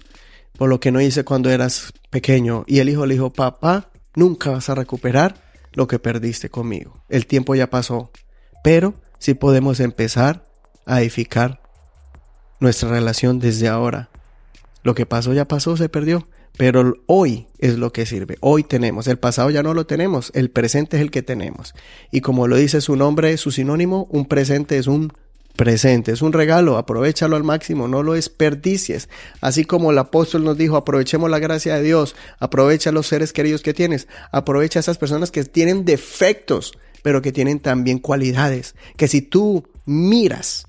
por 0.59 0.69
lo 0.69 0.81
que 0.81 0.91
no 0.91 1.01
hice 1.01 1.25
cuando 1.25 1.51
eras 1.51 1.95
pequeño. 2.11 2.65
Y 2.67 2.81
el 2.81 2.91
hijo 2.91 3.07
le 3.07 3.15
dijo, 3.15 3.31
papá, 3.31 3.91
nunca 4.15 4.51
vas 4.51 4.69
a 4.69 4.75
recuperar 4.75 5.41
lo 5.73 5.87
que 5.87 6.01
perdiste 6.01 6.51
conmigo. 6.51 7.05
El 7.09 7.27
tiempo 7.27 7.55
ya 7.55 7.71
pasó, 7.71 8.11
pero 8.65 8.95
sí 9.21 9.35
podemos 9.35 9.79
empezar 9.79 10.45
a 10.85 11.01
edificar 11.01 11.63
nuestra 12.59 12.91
relación 12.91 13.39
desde 13.39 13.69
ahora. 13.69 14.11
Lo 14.83 14.97
que 14.97 15.07
pasó 15.07 15.33
ya 15.33 15.47
pasó, 15.47 15.77
se 15.77 15.89
perdió. 15.89 16.27
Pero 16.57 16.95
hoy 17.07 17.47
es 17.59 17.79
lo 17.79 17.93
que 17.93 18.05
sirve. 18.05 18.37
Hoy 18.41 18.65
tenemos. 18.65 19.07
El 19.07 19.19
pasado 19.19 19.51
ya 19.51 19.63
no 19.63 19.75
lo 19.75 19.87
tenemos. 19.87 20.33
El 20.35 20.51
presente 20.51 20.97
es 20.97 21.03
el 21.03 21.13
que 21.13 21.23
tenemos. 21.23 21.73
Y 22.11 22.21
como 22.21 22.49
lo 22.49 22.57
dice 22.57 22.81
su 22.81 22.97
nombre, 22.97 23.37
su 23.37 23.53
sinónimo, 23.53 24.09
un 24.11 24.27
presente 24.27 24.77
es 24.77 24.89
un 24.89 25.13
presente. 25.59 26.13
Es 26.13 26.23
un 26.23 26.33
regalo. 26.33 26.79
Aprovechalo 26.79 27.37
al 27.37 27.45
máximo. 27.45 27.87
No 27.87 28.03
lo 28.03 28.15
desperdicies. 28.15 29.11
Así 29.43 29.67
como 29.67 29.91
el 29.91 29.99
apóstol 29.99 30.45
nos 30.45 30.57
dijo, 30.57 30.77
aprovechemos 30.77 31.29
la 31.29 31.39
gracia 31.39 31.75
de 31.75 31.83
Dios. 31.83 32.17
Aprovecha 32.39 32.93
los 32.93 33.07
seres 33.07 33.35
queridos 33.35 33.61
que 33.61 33.75
tienes. 33.75 34.09
Aprovecha 34.33 34.79
a 34.79 34.81
esas 34.81 34.97
personas 34.97 35.31
que 35.31 35.45
tienen 35.45 35.85
defectos, 35.85 36.73
pero 37.03 37.21
que 37.21 37.33
tienen 37.33 37.61
también 37.61 37.99
cualidades. 37.99 38.75
Que 38.97 39.09
si 39.09 39.21
tú 39.21 39.69
miras 39.85 40.69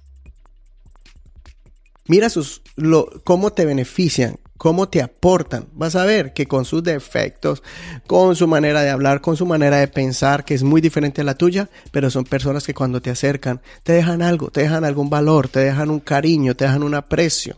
Mira 2.10 2.32
sus, 2.32 2.64
lo, 2.76 3.08
cómo 3.24 3.54
te 3.54 3.66
benefician, 3.66 4.40
cómo 4.60 4.90
te 4.90 5.02
aportan. 5.02 5.68
Vas 5.74 5.96
a 5.96 6.06
ver 6.06 6.34
que 6.34 6.46
con 6.46 6.66
sus 6.66 6.84
defectos, 6.84 7.64
con 8.06 8.36
su 8.36 8.46
manera 8.46 8.82
de 8.82 8.90
hablar, 8.90 9.22
con 9.22 9.38
su 9.38 9.46
manera 9.46 9.78
de 9.78 9.88
pensar, 9.88 10.44
que 10.44 10.54
es 10.54 10.64
muy 10.64 10.82
diferente 10.82 11.22
a 11.22 11.24
la 11.24 11.36
tuya, 11.36 11.70
pero 11.92 12.12
son 12.12 12.26
personas 12.26 12.66
que 12.68 12.74
cuando 12.74 13.02
te 13.02 13.10
acercan 13.10 13.62
te 13.84 13.94
dejan 13.94 14.22
algo, 14.22 14.52
te 14.52 14.62
dejan 14.62 14.84
algún 14.84 15.10
valor, 15.10 15.48
te 15.48 15.62
dejan 15.62 15.90
un 15.90 16.02
cariño, 16.02 16.56
te 16.56 16.66
dejan 16.66 16.84
un 16.84 16.94
aprecio. 16.94 17.58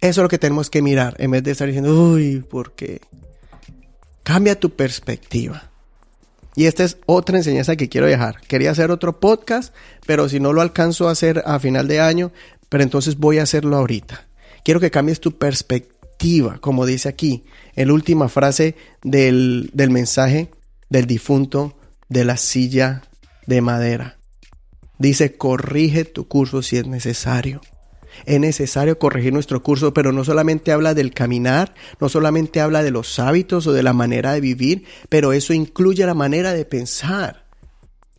Eso 0.00 0.20
es 0.20 0.24
lo 0.24 0.28
que 0.28 0.38
tenemos 0.38 0.70
que 0.70 0.80
mirar 0.80 1.14
en 1.18 1.30
vez 1.30 1.42
de 1.44 1.50
estar 1.50 1.66
diciendo, 1.66 1.92
uy, 1.92 2.40
¿por 2.40 2.72
qué? 2.72 3.02
Cambia 4.22 4.58
tu 4.58 4.70
perspectiva. 4.70 5.70
Y 6.54 6.64
esta 6.64 6.82
es 6.82 6.96
otra 7.04 7.36
enseñanza 7.36 7.76
que 7.76 7.90
quiero 7.90 8.06
dejar. 8.06 8.40
Quería 8.40 8.70
hacer 8.70 8.90
otro 8.90 9.20
podcast, 9.20 9.74
pero 10.06 10.30
si 10.30 10.40
no 10.40 10.54
lo 10.54 10.62
alcanzo 10.62 11.08
a 11.08 11.12
hacer 11.12 11.42
a 11.44 11.58
final 11.58 11.88
de 11.88 12.00
año, 12.00 12.32
pero 12.70 12.82
entonces 12.82 13.18
voy 13.18 13.38
a 13.38 13.42
hacerlo 13.42 13.76
ahorita. 13.76 14.26
Quiero 14.64 14.80
que 14.80 14.90
cambies 14.90 15.20
tu 15.20 15.38
perspectiva, 15.38 15.95
como 16.60 16.86
dice 16.86 17.08
aquí, 17.08 17.44
en 17.74 17.88
la 17.88 17.94
última 17.94 18.28
frase 18.28 18.74
del, 19.02 19.70
del 19.72 19.90
mensaje 19.90 20.50
del 20.88 21.06
difunto 21.06 21.78
de 22.08 22.24
la 22.24 22.36
silla 22.36 23.02
de 23.46 23.60
madera. 23.60 24.18
Dice, 24.98 25.36
corrige 25.36 26.04
tu 26.04 26.26
curso 26.26 26.62
si 26.62 26.78
es 26.78 26.86
necesario. 26.86 27.60
Es 28.24 28.40
necesario 28.40 28.98
corregir 28.98 29.32
nuestro 29.32 29.62
curso, 29.62 29.92
pero 29.92 30.10
no 30.10 30.24
solamente 30.24 30.72
habla 30.72 30.94
del 30.94 31.12
caminar, 31.12 31.74
no 32.00 32.08
solamente 32.08 32.60
habla 32.60 32.82
de 32.82 32.90
los 32.90 33.18
hábitos 33.18 33.66
o 33.66 33.72
de 33.72 33.82
la 33.82 33.92
manera 33.92 34.32
de 34.32 34.40
vivir, 34.40 34.84
pero 35.10 35.34
eso 35.34 35.52
incluye 35.52 36.06
la 36.06 36.14
manera 36.14 36.54
de 36.54 36.64
pensar 36.64 37.45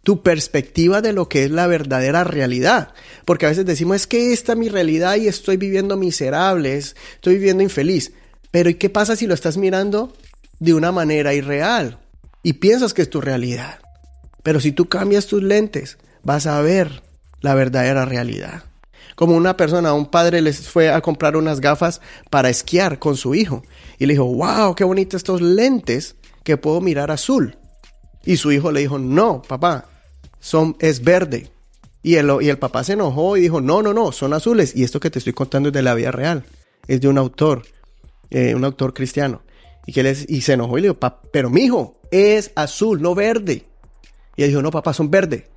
tu 0.07 0.21
perspectiva 0.21 1.01
de 1.01 1.11
lo 1.11 1.27
que 1.27 1.43
es 1.43 1.51
la 1.51 1.67
verdadera 1.67 2.23
realidad. 2.23 2.93
Porque 3.25 3.45
a 3.45 3.49
veces 3.49 3.65
decimos, 3.65 3.97
es 3.97 4.07
que 4.07 4.31
esta 4.31 4.53
es 4.53 4.57
mi 4.57 4.69
realidad 4.69 5.17
y 5.17 5.27
estoy 5.27 5.57
viviendo 5.57 5.97
miserable, 5.97 6.77
estoy 6.77 7.33
viviendo 7.33 7.61
infeliz. 7.61 8.13
Pero 8.49 8.69
¿y 8.69 8.75
qué 8.75 8.89
pasa 8.89 9.17
si 9.17 9.27
lo 9.27 9.33
estás 9.33 9.57
mirando 9.57 10.13
de 10.59 10.73
una 10.73 10.93
manera 10.93 11.33
irreal 11.33 11.99
y 12.41 12.53
piensas 12.53 12.93
que 12.93 13.01
es 13.01 13.09
tu 13.09 13.19
realidad? 13.19 13.79
Pero 14.43 14.61
si 14.61 14.71
tú 14.71 14.87
cambias 14.87 15.27
tus 15.27 15.43
lentes, 15.43 15.97
vas 16.23 16.47
a 16.47 16.61
ver 16.61 17.03
la 17.41 17.53
verdadera 17.53 18.05
realidad. 18.05 18.63
Como 19.17 19.35
una 19.35 19.57
persona, 19.57 19.91
un 19.91 20.05
padre 20.05 20.39
les 20.39 20.69
fue 20.69 20.89
a 20.89 21.01
comprar 21.01 21.35
unas 21.35 21.59
gafas 21.59 21.99
para 22.29 22.49
esquiar 22.49 22.97
con 22.97 23.17
su 23.17 23.35
hijo 23.35 23.61
y 23.99 24.05
le 24.05 24.13
dijo, 24.13 24.23
wow, 24.23 24.73
qué 24.73 24.85
bonitos 24.85 25.17
estos 25.17 25.41
lentes 25.41 26.15
que 26.45 26.55
puedo 26.55 26.79
mirar 26.79 27.11
azul. 27.11 27.57
Y 28.23 28.37
su 28.37 28.53
hijo 28.53 28.71
le 28.71 28.79
dijo, 28.79 28.97
no, 28.99 29.41
papá, 29.41 29.89
son, 30.39 30.75
es 30.79 31.03
verde. 31.03 31.49
Y 32.03 32.15
el, 32.15 32.31
y 32.41 32.49
el 32.49 32.57
papá 32.57 32.83
se 32.83 32.93
enojó 32.93 33.37
y 33.37 33.41
dijo, 33.41 33.59
no, 33.59 33.81
no, 33.81 33.93
no, 33.93 34.11
son 34.11 34.33
azules. 34.33 34.75
Y 34.75 34.83
esto 34.83 34.99
que 34.99 35.09
te 35.09 35.19
estoy 35.19 35.33
contando 35.33 35.69
es 35.69 35.73
de 35.73 35.81
la 35.81 35.93
vida 35.93 36.11
real. 36.11 36.45
Es 36.87 37.01
de 37.01 37.07
un 37.07 37.17
autor, 37.17 37.63
eh, 38.29 38.55
un 38.55 38.63
autor 38.63 38.93
cristiano. 38.93 39.41
Y, 39.85 39.93
que 39.93 40.03
les, 40.03 40.29
y 40.29 40.41
se 40.41 40.53
enojó 40.53 40.77
y 40.77 40.81
le 40.81 40.89
dijo, 40.89 40.99
pero 41.31 41.49
mi 41.49 41.61
hijo, 41.61 41.99
es 42.11 42.51
azul, 42.55 43.01
no 43.01 43.15
verde. 43.15 43.65
Y 44.35 44.43
él 44.43 44.49
dijo, 44.49 44.61
no, 44.61 44.71
papá, 44.71 44.93
son 44.93 45.09
verde. 45.09 45.47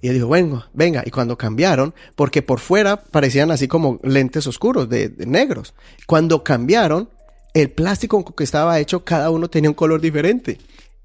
Y 0.00 0.08
él 0.08 0.14
dijo, 0.14 0.28
venga, 0.28 0.68
venga. 0.72 1.02
Y 1.06 1.10
cuando 1.10 1.38
cambiaron, 1.38 1.94
porque 2.16 2.42
por 2.42 2.58
fuera 2.58 2.96
parecían 2.96 3.50
así 3.52 3.68
como 3.68 4.00
lentes 4.02 4.46
oscuros, 4.46 4.88
de, 4.88 5.08
de 5.08 5.26
negros. 5.26 5.74
Cuando 6.06 6.42
cambiaron, 6.42 7.08
el 7.54 7.70
plástico 7.70 8.24
con 8.24 8.34
que 8.34 8.44
estaba 8.44 8.80
hecho, 8.80 9.04
cada 9.04 9.30
uno 9.30 9.48
tenía 9.48 9.70
un 9.70 9.74
color 9.74 10.00
diferente. 10.00 10.58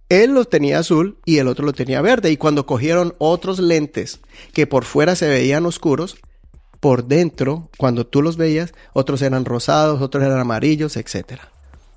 Él 0.10 0.32
lo 0.32 0.46
tenía 0.46 0.80
azul 0.80 1.18
y 1.26 1.38
el 1.38 1.48
otro 1.48 1.66
lo 1.66 1.74
tenía 1.74 2.02
verde. 2.02 2.32
Y 2.32 2.38
cuando 2.38 2.66
cogieron 2.66 3.14
otros 3.18 3.60
lentes 3.60 4.20
que 4.54 4.68
por 4.68 4.86
fuera 4.86 5.16
se 5.16 5.28
veían 5.28 5.66
oscuros, 5.66 6.18
por 6.80 7.06
dentro, 7.06 7.70
cuando 7.78 8.06
tú 8.06 8.22
los 8.22 8.38
veías, 8.38 8.74
otros 8.94 9.22
eran 9.22 9.46
rosados, 9.46 10.02
otros 10.02 10.24
eran 10.24 10.40
amarillos, 10.40 10.96
etc. 10.96 11.42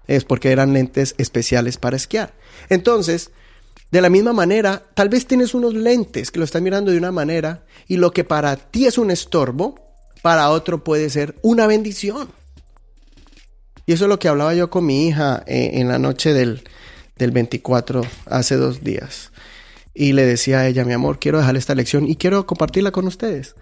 Es 0.06 0.24
porque 0.24 0.50
eran 0.50 0.72
lentes 0.72 1.14
especiales 1.18 1.76
para 1.76 1.96
esquiar. 1.96 2.34
Entonces, 2.68 3.30
de 3.90 4.00
la 4.00 4.10
misma 4.10 4.32
manera, 4.32 4.82
tal 4.94 5.08
vez 5.08 5.26
tienes 5.26 5.54
unos 5.54 5.74
lentes 5.74 6.30
que 6.30 6.38
lo 6.38 6.44
están 6.44 6.62
mirando 6.62 6.90
de 6.90 6.98
una 6.98 7.12
manera 7.12 7.64
y 7.88 7.96
lo 7.96 8.12
que 8.12 8.24
para 8.24 8.56
ti 8.56 8.86
es 8.86 8.98
un 8.98 9.10
estorbo, 9.10 9.74
para 10.22 10.50
otro 10.50 10.82
puede 10.82 11.10
ser 11.10 11.36
una 11.42 11.66
bendición. 11.66 12.30
Y 13.86 13.92
eso 13.92 14.04
es 14.04 14.08
lo 14.08 14.18
que 14.18 14.28
hablaba 14.28 14.54
yo 14.54 14.70
con 14.70 14.86
mi 14.86 15.08
hija 15.08 15.42
eh, 15.46 15.72
en 15.74 15.88
la 15.88 15.98
noche 15.98 16.32
del, 16.32 16.62
del 17.20 17.30
24 17.30 18.02
hace 18.26 18.56
dos 18.56 18.82
días. 18.82 19.30
Y 19.94 20.12
le 20.12 20.24
decía 20.26 20.60
a 20.60 20.66
ella, 20.66 20.84
mi 20.84 20.92
amor, 20.92 21.18
quiero 21.18 21.38
dejar 21.38 21.56
esta 21.56 21.74
lección 21.74 22.08
y 22.08 22.16
quiero 22.16 22.46
compartirla 22.46 22.90
con 22.90 23.06
ustedes 23.06 23.54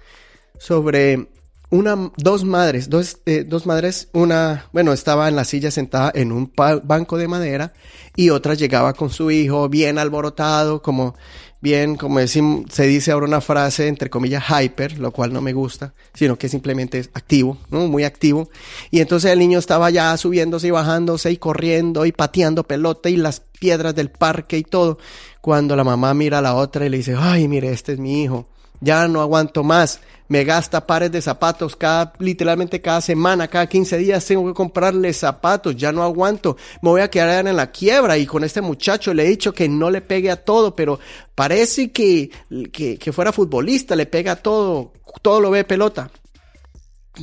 sobre 0.59 1.29
una, 1.71 2.11
dos 2.17 2.45
madres, 2.45 2.89
dos, 2.89 3.19
eh, 3.27 3.45
dos 3.47 3.67
madres, 3.67 4.09
una, 4.13 4.67
bueno, 4.73 4.93
estaba 4.93 5.29
en 5.29 5.37
la 5.37 5.45
silla 5.45 5.71
sentada 5.71 6.11
en 6.15 6.33
un 6.33 6.53
banco 6.55 7.19
de 7.19 7.29
madera 7.29 7.73
y 8.17 8.31
otra 8.31 8.55
llegaba 8.55 8.95
con 8.95 9.11
su 9.11 9.31
hijo 9.31 9.69
bien 9.69 9.99
alborotado, 9.99 10.81
como 10.83 11.15
bien, 11.61 11.97
como 11.97 12.21
se 12.27 12.87
dice 12.87 13.11
ahora 13.11 13.27
una 13.27 13.41
frase 13.41 13.89
entre 13.89 14.11
comillas 14.11 14.45
hyper, 14.49 14.99
lo 14.99 15.11
cual 15.11 15.33
no 15.33 15.41
me 15.41 15.53
gusta, 15.53 15.93
sino 16.15 16.37
que 16.39 16.49
simplemente 16.49 16.99
es 16.99 17.11
activo, 17.15 17.59
¿no? 17.71 17.87
Muy 17.89 18.05
activo. 18.05 18.49
Y 18.91 19.01
entonces 19.01 19.33
el 19.33 19.39
niño 19.39 19.59
estaba 19.59 19.91
ya 19.91 20.17
subiéndose 20.17 20.69
y 20.69 20.71
bajándose 20.71 21.31
y 21.31 21.37
corriendo 21.37 22.07
y 22.07 22.13
pateando 22.13 22.65
pelota 22.65 23.11
y 23.11 23.17
las 23.17 23.41
piedras 23.41 23.95
del 23.95 24.11
parque 24.11 24.59
y 24.59 24.63
todo. 24.63 24.99
Cuando 25.41 25.77
la 25.77 25.85
mamá 25.85 26.15
mira 26.15 26.39
a 26.39 26.43
la 26.43 26.55
otra 26.55 26.87
y 26.87 26.89
le 26.89 26.99
dice, 26.99 27.17
ay, 27.19 27.49
mire, 27.49 27.73
este 27.73 27.93
es 27.95 27.99
mi 27.99 28.23
hijo, 28.23 28.47
ya 28.81 29.09
no 29.09 29.21
aguanto 29.21 29.65
más 29.65 30.01
me 30.29 30.45
gasta 30.45 30.87
pares 30.87 31.11
de 31.11 31.23
zapatos 31.23 31.75
cada, 31.75 32.13
literalmente 32.19 32.81
cada 32.81 33.01
semana, 33.01 33.49
cada 33.49 33.67
15 33.67 33.97
días 33.99 34.25
tengo 34.25 34.47
que 34.47 34.55
comprarle 34.55 35.13
zapatos, 35.13 35.77
ya 35.77 35.91
no 35.91 36.03
aguanto, 36.03 36.57
me 36.83 36.91
voy 36.91 37.01
a 37.01 37.11
quedar 37.11 37.47
en 37.47 37.57
la 37.57 37.71
quiebra 37.71 38.19
y 38.19 38.27
con 38.27 38.45
este 38.45 38.61
muchacho 38.61 39.15
le 39.15 39.25
he 39.25 39.29
dicho 39.29 39.53
que 39.53 39.69
no 39.69 39.91
le 39.91 40.03
pegue 40.03 40.31
a 40.31 40.37
todo, 40.37 40.77
pero 40.77 41.01
parece 41.35 41.91
que, 41.91 42.31
que, 42.71 43.13
fuera 43.13 43.33
futbolista, 43.33 43.97
le 43.97 44.07
pega 44.07 44.33
a 44.33 44.37
todo, 44.37 44.93
todo 45.23 45.41
lo 45.41 45.51
ve 45.51 45.65
pelota, 45.65 46.11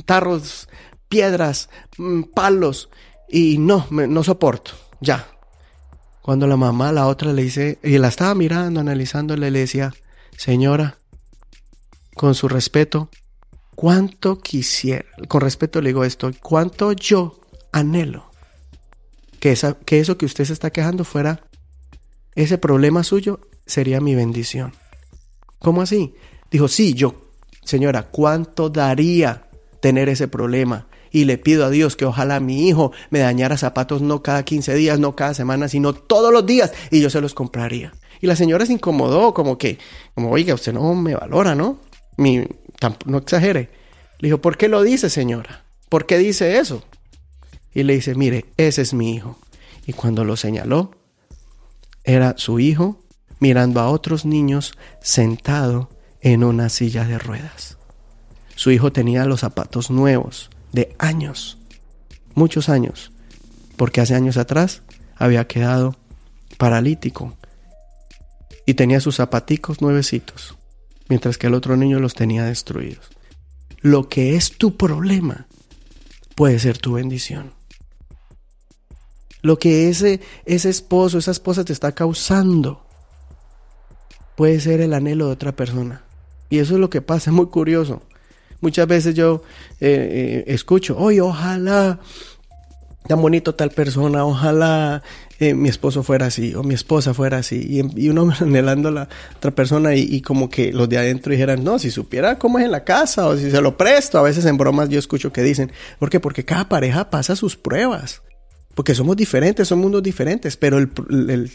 tarros, 0.04 0.68
piedras, 1.08 1.70
mm, 1.96 2.22
palos 2.34 2.90
y 3.28 3.58
no, 3.58 3.86
no 3.90 4.22
soporto, 4.24 4.72
ya. 5.00 5.28
Cuando 6.22 6.48
la 6.48 6.56
mamá, 6.56 6.90
la 6.90 7.06
otra 7.06 7.32
le 7.32 7.44
dice, 7.44 7.78
y 7.84 7.98
la 7.98 8.08
estaba 8.08 8.34
mirando, 8.34 8.80
analizándole, 8.80 9.52
le 9.52 9.60
decía, 9.60 9.94
señora, 10.36 10.98
con 12.16 12.34
su 12.34 12.48
respeto, 12.48 13.10
cuánto 13.74 14.38
quisiera, 14.38 15.04
con 15.28 15.42
respeto 15.42 15.80
le 15.80 15.90
digo 15.90 16.02
esto, 16.02 16.30
cuánto 16.42 16.92
yo 16.92 17.40
anhelo 17.72 18.30
que, 19.38 19.52
esa, 19.52 19.74
que 19.78 20.00
eso 20.00 20.18
que 20.18 20.26
usted 20.26 20.44
se 20.44 20.54
está 20.54 20.70
quejando 20.70 21.04
fuera, 21.04 21.44
ese 22.34 22.58
problema 22.58 23.04
suyo 23.04 23.40
sería 23.66 24.00
mi 24.00 24.14
bendición. 24.14 24.72
¿Cómo 25.58 25.82
así? 25.82 26.14
Dijo, 26.50 26.68
sí, 26.68 26.94
yo, 26.94 27.14
señora, 27.64 28.04
¿cuánto 28.04 28.70
daría 28.70 29.48
tener 29.80 30.08
ese 30.08 30.26
problema? 30.26 30.86
Y 31.10 31.24
le 31.24 31.38
pido 31.38 31.64
a 31.64 31.70
Dios 31.70 31.96
que 31.96 32.04
ojalá 32.04 32.40
mi 32.40 32.68
hijo 32.68 32.92
me 33.10 33.20
dañara 33.20 33.56
zapatos 33.56 34.02
no 34.02 34.22
cada 34.22 34.42
15 34.42 34.74
días, 34.74 34.98
no 34.98 35.14
cada 35.16 35.34
semana, 35.34 35.68
sino 35.68 35.92
todos 35.92 36.32
los 36.32 36.44
días, 36.46 36.72
y 36.90 37.00
yo 37.00 37.10
se 37.10 37.20
los 37.20 37.34
compraría. 37.34 37.92
Y 38.20 38.26
la 38.26 38.36
señora 38.36 38.66
se 38.66 38.72
incomodó, 38.72 39.34
como 39.34 39.58
que, 39.58 39.78
como, 40.14 40.30
oiga, 40.30 40.54
usted 40.54 40.72
no 40.72 40.94
me 40.94 41.14
valora, 41.14 41.54
¿no? 41.54 41.78
Mi, 42.16 42.44
no 43.06 43.18
exagere. 43.18 43.70
Le 44.18 44.28
dijo, 44.28 44.40
¿por 44.40 44.56
qué 44.56 44.68
lo 44.68 44.82
dice, 44.82 45.10
señora? 45.10 45.66
¿por 45.88 46.06
qué 46.06 46.18
dice 46.18 46.58
eso? 46.58 46.82
Y 47.72 47.82
le 47.82 47.94
dice, 47.94 48.14
mire, 48.14 48.46
ese 48.56 48.82
es 48.82 48.94
mi 48.94 49.14
hijo. 49.14 49.38
Y 49.86 49.92
cuando 49.92 50.24
lo 50.24 50.36
señaló, 50.36 50.92
era 52.04 52.34
su 52.36 52.58
hijo 52.58 53.00
mirando 53.38 53.80
a 53.80 53.90
otros 53.90 54.24
niños 54.24 54.76
sentado 55.00 55.90
en 56.20 56.42
una 56.42 56.68
silla 56.68 57.04
de 57.04 57.18
ruedas. 57.18 57.76
Su 58.54 58.70
hijo 58.70 58.92
tenía 58.92 59.26
los 59.26 59.40
zapatos 59.40 59.90
nuevos, 59.90 60.50
de 60.72 60.94
años, 60.98 61.58
muchos 62.34 62.68
años, 62.68 63.12
porque 63.76 64.00
hace 64.00 64.14
años 64.14 64.36
atrás 64.36 64.82
había 65.14 65.46
quedado 65.46 65.96
paralítico 66.56 67.36
y 68.64 68.74
tenía 68.74 69.00
sus 69.00 69.16
zapaticos 69.16 69.82
nuevecitos, 69.82 70.56
mientras 71.08 71.38
que 71.38 71.46
el 71.46 71.54
otro 71.54 71.76
niño 71.76 72.00
los 72.00 72.14
tenía 72.14 72.44
destruidos. 72.44 73.08
Lo 73.80 74.08
que 74.08 74.36
es 74.36 74.56
tu 74.56 74.76
problema 74.76 75.46
puede 76.34 76.58
ser 76.58 76.78
tu 76.78 76.94
bendición. 76.94 77.54
Lo 79.42 79.58
que 79.58 79.88
ese, 79.88 80.20
ese 80.44 80.70
esposo, 80.70 81.18
esa 81.18 81.30
esposa 81.30 81.64
te 81.64 81.72
está 81.72 81.92
causando 81.92 82.84
puede 84.34 84.60
ser 84.60 84.80
el 84.80 84.92
anhelo 84.92 85.26
de 85.26 85.32
otra 85.32 85.54
persona. 85.54 86.04
Y 86.50 86.58
eso 86.58 86.74
es 86.74 86.80
lo 86.80 86.90
que 86.90 87.02
pasa, 87.02 87.30
es 87.30 87.34
muy 87.34 87.46
curioso. 87.46 88.02
Muchas 88.60 88.86
veces 88.86 89.14
yo 89.14 89.42
eh, 89.80 90.44
eh, 90.46 90.52
escucho, 90.52 90.96
oye, 90.98 91.20
ojalá 91.20 92.00
tan 93.08 93.20
bonito 93.20 93.54
tal 93.54 93.70
persona, 93.70 94.24
ojalá 94.24 95.02
eh, 95.38 95.54
mi 95.54 95.68
esposo 95.68 96.02
fuera 96.02 96.26
así 96.26 96.54
o 96.54 96.62
mi 96.62 96.74
esposa 96.74 97.14
fuera 97.14 97.38
así. 97.38 97.82
Y, 97.96 98.08
uno 98.08 98.32
anhelando 98.40 98.88
a 98.88 98.92
la 98.92 99.08
otra 99.36 99.50
persona 99.50 99.94
y, 99.94 100.20
como 100.20 100.48
que 100.48 100.72
los 100.72 100.88
de 100.88 100.98
adentro 100.98 101.32
dijeran, 101.32 101.62
no, 101.64 101.78
si 101.78 101.90
supiera 101.90 102.38
cómo 102.38 102.58
es 102.58 102.64
en 102.64 102.70
la 102.70 102.84
casa 102.84 103.26
o 103.26 103.36
si 103.36 103.50
se 103.50 103.60
lo 103.60 103.76
presto. 103.76 104.18
A 104.18 104.22
veces 104.22 104.44
en 104.46 104.56
bromas 104.56 104.88
yo 104.88 104.98
escucho 104.98 105.32
que 105.32 105.42
dicen, 105.42 105.72
¿por 105.98 106.10
qué? 106.10 106.20
Porque 106.20 106.44
cada 106.44 106.68
pareja 106.68 107.10
pasa 107.10 107.36
sus 107.36 107.56
pruebas. 107.56 108.22
Porque 108.74 108.94
somos 108.94 109.16
diferentes, 109.16 109.68
son 109.68 109.78
mundos 109.78 110.02
diferentes, 110.02 110.56
pero 110.56 110.78
el, 110.78 111.50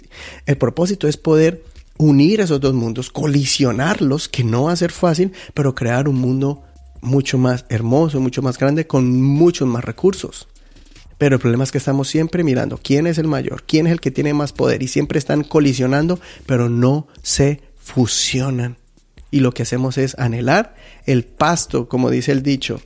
el 0.46 0.58
propósito 0.58 1.08
es 1.08 1.18
poder 1.18 1.64
unir 1.98 2.42
esos 2.42 2.60
dos 2.60 2.74
mundos, 2.74 3.12
colisionarlos, 3.12 4.28
que 4.28 4.44
no 4.44 4.64
va 4.64 4.72
a 4.72 4.76
ser 4.76 4.92
fácil, 4.92 5.32
pero 5.54 5.76
crear 5.76 6.10
un 6.10 6.16
mundo 6.16 6.64
mucho 7.02 7.38
más 7.38 7.66
hermoso, 7.70 8.20
mucho 8.20 8.42
más 8.42 8.58
grande, 8.58 8.88
con 8.88 9.22
muchos 9.22 9.68
más 9.68 9.84
recursos. 9.84 10.48
Pero 11.22 11.36
el 11.36 11.40
problema 11.40 11.64
es 11.64 11.72
que 11.72 11.78
estamos 11.78 12.08
siempre 12.08 12.44
mirando 12.44 12.80
quién 12.82 13.06
es 13.06 13.20
el 13.20 13.28
mayor, 13.28 13.62
quién 13.68 13.86
es 13.86 13.94
el 13.94 14.02
que 14.02 14.10
tiene 14.10 14.34
más 14.34 14.54
poder 14.54 14.82
y 14.82 14.88
siempre 14.88 15.20
están 15.20 15.44
colisionando, 15.44 16.20
pero 16.48 16.68
no 16.68 17.08
se 17.22 17.62
fusionan. 17.76 18.78
Y 19.30 19.42
lo 19.42 19.52
que 19.52 19.62
hacemos 19.62 20.00
es 20.00 20.18
anhelar 20.18 20.74
el 21.06 21.24
pasto, 21.26 21.88
como 21.88 22.10
dice 22.10 22.32
el 22.32 22.42
dicho, 22.42 22.82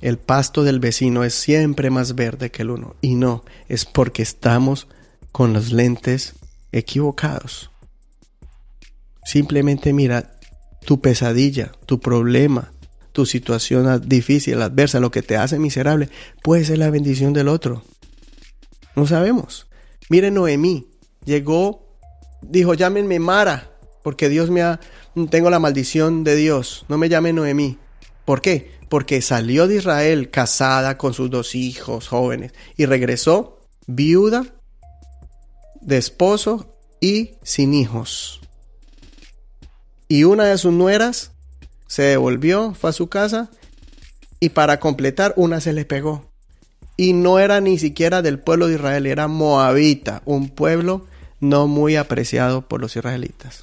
el 0.00 0.16
pasto 0.16 0.62
del 0.62 0.78
vecino 0.78 1.24
es 1.24 1.34
siempre 1.34 1.90
más 1.90 2.14
verde 2.14 2.52
que 2.52 2.62
el 2.62 2.70
uno. 2.70 2.94
Y 3.00 3.16
no, 3.16 3.44
es 3.68 3.84
porque 3.84 4.22
estamos 4.22 4.86
con 5.32 5.52
los 5.52 5.72
lentes 5.72 6.34
equivocados. 6.70 7.72
Simplemente 9.24 9.92
mira 9.92 10.38
tu 10.84 11.00
pesadilla, 11.00 11.72
tu 11.84 11.98
problema, 11.98 12.70
tu 13.16 13.24
situación 13.24 14.02
difícil, 14.06 14.60
adversa, 14.60 15.00
lo 15.00 15.10
que 15.10 15.22
te 15.22 15.38
hace 15.38 15.58
miserable, 15.58 16.10
puede 16.42 16.66
ser 16.66 16.76
la 16.76 16.90
bendición 16.90 17.32
del 17.32 17.48
otro. 17.48 17.82
No 18.94 19.06
sabemos. 19.06 19.68
Mire 20.10 20.30
Noemí, 20.30 20.90
llegó, 21.24 21.96
dijo, 22.42 22.74
llámenme 22.74 23.18
Mara, 23.18 23.70
porque 24.04 24.28
Dios 24.28 24.50
me 24.50 24.60
ha, 24.60 24.80
tengo 25.30 25.48
la 25.48 25.58
maldición 25.58 26.24
de 26.24 26.36
Dios, 26.36 26.84
no 26.90 26.98
me 26.98 27.08
llame 27.08 27.32
Noemí. 27.32 27.78
¿Por 28.26 28.42
qué? 28.42 28.70
Porque 28.90 29.22
salió 29.22 29.66
de 29.66 29.76
Israel 29.76 30.28
casada 30.28 30.98
con 30.98 31.14
sus 31.14 31.30
dos 31.30 31.54
hijos 31.54 32.08
jóvenes 32.08 32.52
y 32.76 32.84
regresó 32.84 33.60
viuda, 33.86 34.44
de 35.80 35.96
esposo 35.96 36.76
y 37.00 37.36
sin 37.42 37.72
hijos. 37.72 38.42
Y 40.06 40.24
una 40.24 40.44
de 40.44 40.58
sus 40.58 40.74
nueras 40.74 41.32
se 41.86 42.02
devolvió, 42.02 42.74
fue 42.74 42.90
a 42.90 42.92
su 42.92 43.08
casa 43.08 43.50
y 44.40 44.50
para 44.50 44.80
completar 44.80 45.32
una 45.36 45.60
se 45.60 45.72
le 45.72 45.84
pegó. 45.84 46.30
Y 46.96 47.12
no 47.12 47.38
era 47.38 47.60
ni 47.60 47.78
siquiera 47.78 48.22
del 48.22 48.38
pueblo 48.38 48.68
de 48.68 48.74
Israel, 48.74 49.06
era 49.06 49.28
moabita, 49.28 50.22
un 50.24 50.48
pueblo 50.48 51.06
no 51.40 51.66
muy 51.66 51.96
apreciado 51.96 52.62
por 52.62 52.80
los 52.80 52.96
israelitas. 52.96 53.62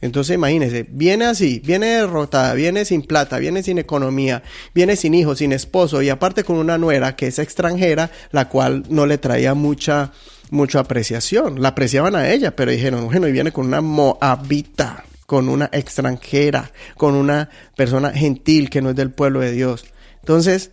Entonces 0.00 0.34
imagínense, 0.34 0.86
viene 0.88 1.24
así, 1.24 1.60
viene 1.64 1.86
derrotada, 1.86 2.54
viene 2.54 2.84
sin 2.84 3.02
plata, 3.02 3.38
viene 3.38 3.64
sin 3.64 3.78
economía, 3.78 4.44
viene 4.72 4.94
sin 4.94 5.12
hijos, 5.14 5.38
sin 5.38 5.52
esposo 5.52 6.02
y 6.02 6.08
aparte 6.08 6.44
con 6.44 6.56
una 6.56 6.78
nuera 6.78 7.16
que 7.16 7.26
es 7.26 7.40
extranjera, 7.40 8.10
la 8.30 8.48
cual 8.48 8.84
no 8.88 9.06
le 9.06 9.18
traía 9.18 9.54
mucha, 9.54 10.12
mucha 10.50 10.80
apreciación. 10.80 11.60
La 11.60 11.70
apreciaban 11.70 12.14
a 12.14 12.30
ella, 12.30 12.54
pero 12.54 12.70
dijeron, 12.70 13.06
bueno, 13.06 13.26
y 13.26 13.32
viene 13.32 13.50
con 13.50 13.66
una 13.66 13.80
moabita 13.80 15.04
con 15.28 15.50
una 15.50 15.68
extranjera, 15.72 16.72
con 16.96 17.14
una 17.14 17.50
persona 17.76 18.12
gentil 18.12 18.70
que 18.70 18.80
no 18.80 18.88
es 18.88 18.96
del 18.96 19.10
pueblo 19.10 19.40
de 19.40 19.52
Dios. 19.52 19.84
Entonces, 20.20 20.70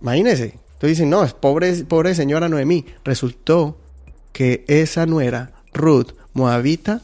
imagínense, 0.00 0.54
entonces 0.54 0.88
dicen, 0.96 1.10
no, 1.10 1.22
es 1.22 1.34
pobre, 1.34 1.84
pobre 1.84 2.14
señora 2.14 2.48
Noemí. 2.48 2.86
Resultó 3.04 3.78
que 4.32 4.64
esa 4.66 5.04
nuera, 5.04 5.52
Ruth, 5.74 6.12
moabita, 6.32 7.02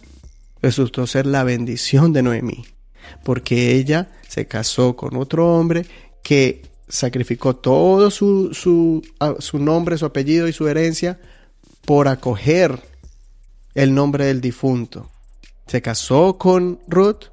resultó 0.62 1.06
ser 1.06 1.26
la 1.26 1.44
bendición 1.44 2.14
de 2.14 2.22
Noemí, 2.22 2.64
porque 3.22 3.74
ella 3.74 4.08
se 4.26 4.46
casó 4.46 4.96
con 4.96 5.14
otro 5.18 5.58
hombre 5.58 5.84
que 6.22 6.62
sacrificó 6.88 7.54
todo 7.54 8.10
su, 8.10 8.54
su, 8.54 9.02
su 9.40 9.58
nombre, 9.58 9.98
su 9.98 10.06
apellido 10.06 10.48
y 10.48 10.54
su 10.54 10.66
herencia 10.66 11.20
por 11.84 12.08
acoger 12.08 12.80
el 13.74 13.94
nombre 13.94 14.24
del 14.24 14.40
difunto 14.40 15.10
se 15.68 15.82
casó 15.82 16.38
con 16.38 16.80
Ruth 16.88 17.26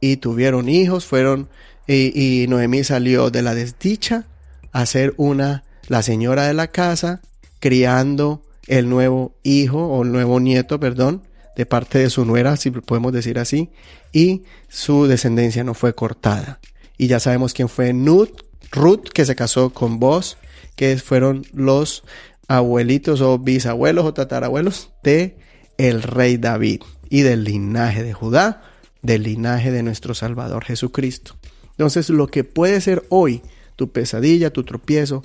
y 0.00 0.16
tuvieron 0.16 0.68
hijos, 0.68 1.04
fueron 1.04 1.48
y, 1.86 2.46
Noemí 2.48 2.84
salió 2.84 3.30
de 3.30 3.42
la 3.42 3.54
desdicha 3.54 4.26
a 4.72 4.84
ser 4.84 5.14
una 5.16 5.64
la 5.86 6.02
señora 6.02 6.46
de 6.46 6.52
la 6.52 6.68
casa, 6.68 7.22
criando 7.60 8.42
el 8.66 8.90
nuevo 8.90 9.34
hijo 9.42 9.86
o 9.86 10.02
el 10.02 10.12
nuevo 10.12 10.38
nieto, 10.38 10.78
perdón, 10.78 11.22
de 11.56 11.64
parte 11.64 11.98
de 11.98 12.10
su 12.10 12.26
nuera, 12.26 12.56
si 12.58 12.70
podemos 12.70 13.12
decir 13.12 13.38
así, 13.38 13.70
y 14.12 14.42
su 14.68 15.06
descendencia 15.06 15.64
no 15.64 15.72
fue 15.72 15.94
cortada. 15.94 16.60
Y 16.98 17.06
ya 17.06 17.20
sabemos 17.20 17.54
quién 17.54 17.70
fue 17.70 17.94
Nut, 17.94 18.42
Ruth, 18.70 19.08
que 19.14 19.24
se 19.24 19.34
casó 19.34 19.70
con 19.70 19.98
vos, 19.98 20.36
que 20.76 20.98
fueron 20.98 21.46
los 21.54 22.04
abuelitos 22.48 23.22
o 23.22 23.38
bisabuelos 23.38 24.04
o 24.04 24.12
tatarabuelos 24.12 24.92
de 25.02 25.38
el 25.78 26.02
rey 26.02 26.36
David 26.36 26.82
y 27.10 27.22
del 27.22 27.44
linaje 27.44 28.02
de 28.02 28.12
Judá, 28.12 28.62
del 29.02 29.22
linaje 29.22 29.70
de 29.70 29.82
nuestro 29.82 30.14
Salvador 30.14 30.64
Jesucristo. 30.64 31.36
Entonces, 31.70 32.10
lo 32.10 32.26
que 32.26 32.44
puede 32.44 32.80
ser 32.80 33.04
hoy 33.08 33.42
tu 33.76 33.92
pesadilla, 33.92 34.52
tu 34.52 34.64
tropiezo, 34.64 35.22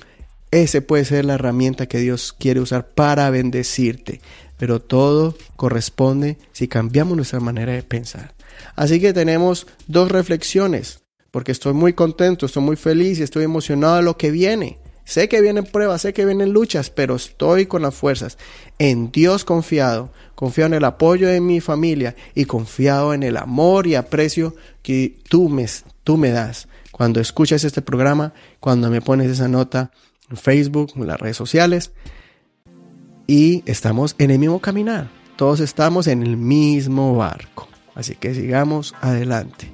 ese 0.52 0.80
puede 0.80 1.04
ser 1.04 1.24
la 1.24 1.34
herramienta 1.34 1.86
que 1.86 1.98
Dios 1.98 2.32
quiere 2.32 2.60
usar 2.60 2.86
para 2.90 3.28
bendecirte. 3.30 4.20
Pero 4.56 4.80
todo 4.80 5.36
corresponde 5.56 6.38
si 6.52 6.68
cambiamos 6.68 7.16
nuestra 7.16 7.40
manera 7.40 7.72
de 7.72 7.82
pensar. 7.82 8.34
Así 8.76 9.00
que 9.00 9.12
tenemos 9.12 9.66
dos 9.88 10.12
reflexiones, 10.12 11.00
porque 11.32 11.50
estoy 11.50 11.72
muy 11.72 11.94
contento, 11.94 12.46
estoy 12.46 12.62
muy 12.62 12.76
feliz 12.76 13.18
y 13.18 13.24
estoy 13.24 13.42
emocionado 13.42 13.96
de 13.96 14.02
lo 14.02 14.16
que 14.16 14.30
viene. 14.30 14.78
Sé 15.04 15.28
que 15.28 15.42
vienen 15.42 15.64
pruebas, 15.64 16.02
sé 16.02 16.14
que 16.14 16.24
vienen 16.24 16.52
luchas, 16.52 16.88
pero 16.88 17.14
estoy 17.16 17.66
con 17.66 17.82
las 17.82 17.94
fuerzas. 17.94 18.38
En 18.78 19.12
Dios 19.12 19.44
confiado, 19.44 20.10
confiado 20.34 20.68
en 20.68 20.74
el 20.74 20.84
apoyo 20.84 21.28
de 21.28 21.40
mi 21.40 21.60
familia 21.60 22.16
y 22.34 22.46
confiado 22.46 23.12
en 23.12 23.22
el 23.22 23.36
amor 23.36 23.86
y 23.86 23.96
aprecio 23.96 24.56
que 24.82 25.16
tú 25.28 25.50
me, 25.50 25.66
tú 26.04 26.16
me 26.16 26.30
das. 26.30 26.68
Cuando 26.90 27.20
escuchas 27.20 27.64
este 27.64 27.82
programa, 27.82 28.32
cuando 28.60 28.88
me 28.88 29.02
pones 29.02 29.30
esa 29.30 29.46
nota 29.46 29.90
en 30.30 30.38
Facebook, 30.38 30.92
en 30.96 31.06
las 31.06 31.20
redes 31.20 31.36
sociales, 31.36 31.92
y 33.26 33.62
estamos 33.66 34.14
en 34.18 34.30
el 34.30 34.38
mismo 34.38 34.60
caminar. 34.60 35.10
Todos 35.36 35.60
estamos 35.60 36.06
en 36.06 36.22
el 36.22 36.36
mismo 36.38 37.16
barco. 37.16 37.68
Así 37.94 38.14
que 38.14 38.34
sigamos 38.34 38.94
adelante. 39.02 39.70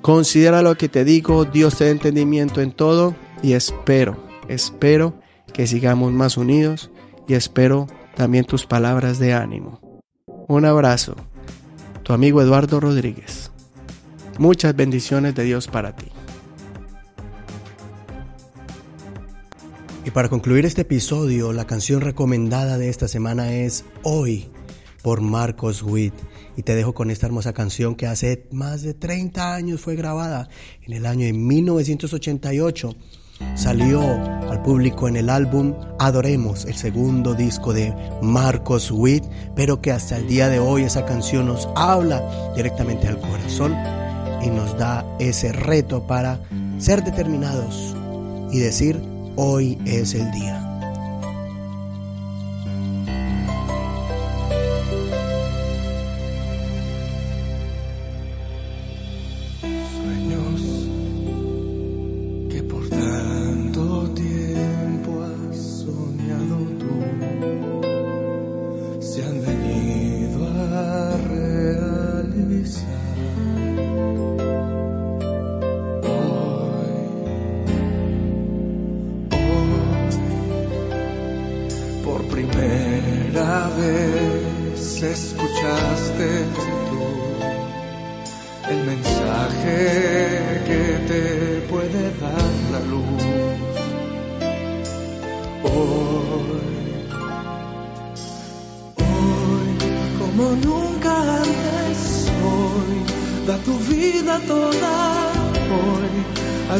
Considera 0.00 0.62
lo 0.62 0.76
que 0.76 0.88
te 0.88 1.04
digo, 1.04 1.44
Dios 1.44 1.76
te 1.76 1.86
da 1.86 1.90
entendimiento 1.90 2.60
en 2.60 2.72
todo 2.72 3.16
y 3.42 3.52
espero 3.52 4.27
Espero 4.48 5.20
que 5.52 5.66
sigamos 5.66 6.12
más 6.12 6.36
unidos 6.36 6.90
y 7.26 7.34
espero 7.34 7.86
también 8.16 8.44
tus 8.44 8.66
palabras 8.66 9.18
de 9.18 9.34
ánimo. 9.34 10.00
Un 10.48 10.64
abrazo, 10.64 11.14
tu 12.02 12.12
amigo 12.12 12.40
Eduardo 12.40 12.80
Rodríguez. 12.80 13.50
Muchas 14.38 14.74
bendiciones 14.74 15.34
de 15.34 15.44
Dios 15.44 15.68
para 15.68 15.94
ti. 15.94 16.06
Y 20.04 20.10
para 20.10 20.30
concluir 20.30 20.64
este 20.64 20.82
episodio, 20.82 21.52
la 21.52 21.66
canción 21.66 22.00
recomendada 22.00 22.78
de 22.78 22.88
esta 22.88 23.08
semana 23.08 23.52
es 23.52 23.84
Hoy 24.02 24.48
por 25.02 25.20
Marcos 25.20 25.82
Witt. 25.82 26.14
Y 26.56 26.62
te 26.62 26.74
dejo 26.74 26.94
con 26.94 27.10
esta 27.10 27.26
hermosa 27.26 27.52
canción 27.52 27.94
que 27.94 28.06
hace 28.06 28.48
más 28.50 28.80
de 28.82 28.94
30 28.94 29.54
años 29.54 29.82
fue 29.82 29.96
grabada 29.96 30.48
en 30.82 30.94
el 30.94 31.04
año 31.04 31.26
de 31.26 31.34
1988. 31.34 32.96
Salió 33.54 34.00
al 34.02 34.62
público 34.62 35.08
en 35.08 35.16
el 35.16 35.30
álbum 35.30 35.74
Adoremos, 35.98 36.64
el 36.64 36.74
segundo 36.74 37.34
disco 37.34 37.72
de 37.72 37.94
Marcos 38.22 38.90
Witt, 38.90 39.24
pero 39.54 39.80
que 39.80 39.92
hasta 39.92 40.16
el 40.16 40.26
día 40.26 40.48
de 40.48 40.58
hoy 40.58 40.84
esa 40.84 41.04
canción 41.04 41.46
nos 41.46 41.68
habla 41.76 42.22
directamente 42.56 43.08
al 43.08 43.20
corazón 43.20 43.74
y 44.42 44.48
nos 44.48 44.76
da 44.78 45.04
ese 45.18 45.52
reto 45.52 46.06
para 46.06 46.40
ser 46.78 47.02
determinados 47.04 47.94
y 48.52 48.58
decir 48.58 49.00
hoy 49.36 49.78
es 49.84 50.14
el 50.14 50.30
día. 50.32 50.67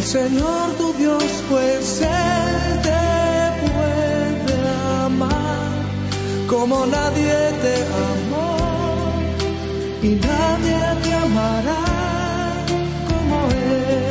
Señor 0.09 0.73
tu 0.79 0.95
Dios, 0.95 1.23
pues 1.51 2.01
Él 2.01 2.81
te 2.83 3.67
puede 3.67 4.69
amar. 5.05 5.69
Como 6.47 6.87
nadie 6.87 7.35
te 7.61 7.75
amó 8.09 8.57
y 10.03 10.09
nadie 10.09 10.81
te 11.03 11.13
amará 11.13 11.85
como 13.07 13.37
Él 13.51 14.08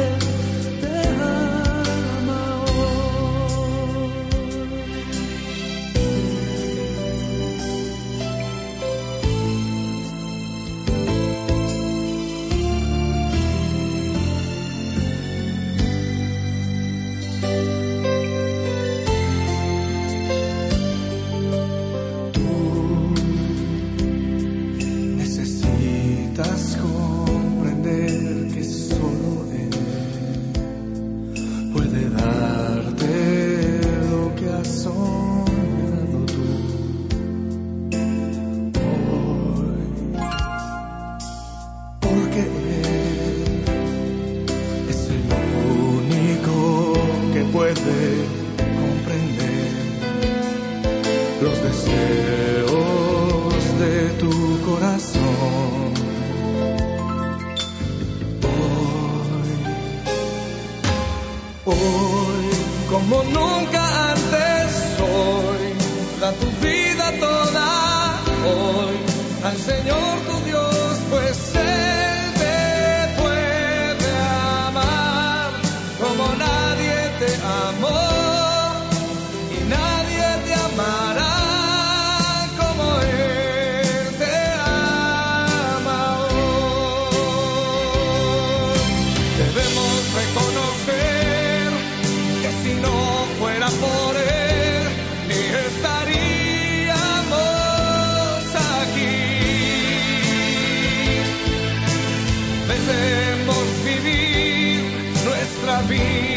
nuestra 105.77 106.36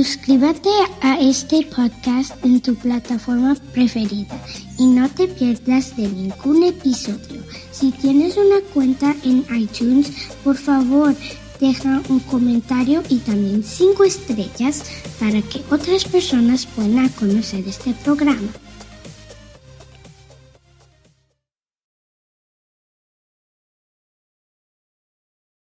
Suscríbete 0.00 0.70
a 1.02 1.20
este 1.20 1.62
podcast 1.66 2.32
en 2.42 2.62
tu 2.62 2.74
plataforma 2.74 3.54
preferida 3.74 4.34
y 4.78 4.86
no 4.86 5.06
te 5.10 5.28
pierdas 5.28 5.94
de 5.94 6.08
ningún 6.08 6.62
episodio. 6.62 7.42
Si 7.70 7.92
tienes 7.92 8.38
una 8.38 8.62
cuenta 8.72 9.14
en 9.24 9.44
iTunes, 9.54 10.10
por 10.42 10.56
favor, 10.56 11.14
deja 11.60 12.00
un 12.08 12.20
comentario 12.20 13.02
y 13.10 13.18
también 13.18 13.62
cinco 13.62 14.04
estrellas 14.04 14.84
para 15.18 15.42
que 15.42 15.62
otras 15.70 16.06
personas 16.06 16.64
puedan 16.64 17.10
conocer 17.10 17.68
este 17.68 17.92
programa. 17.92 18.48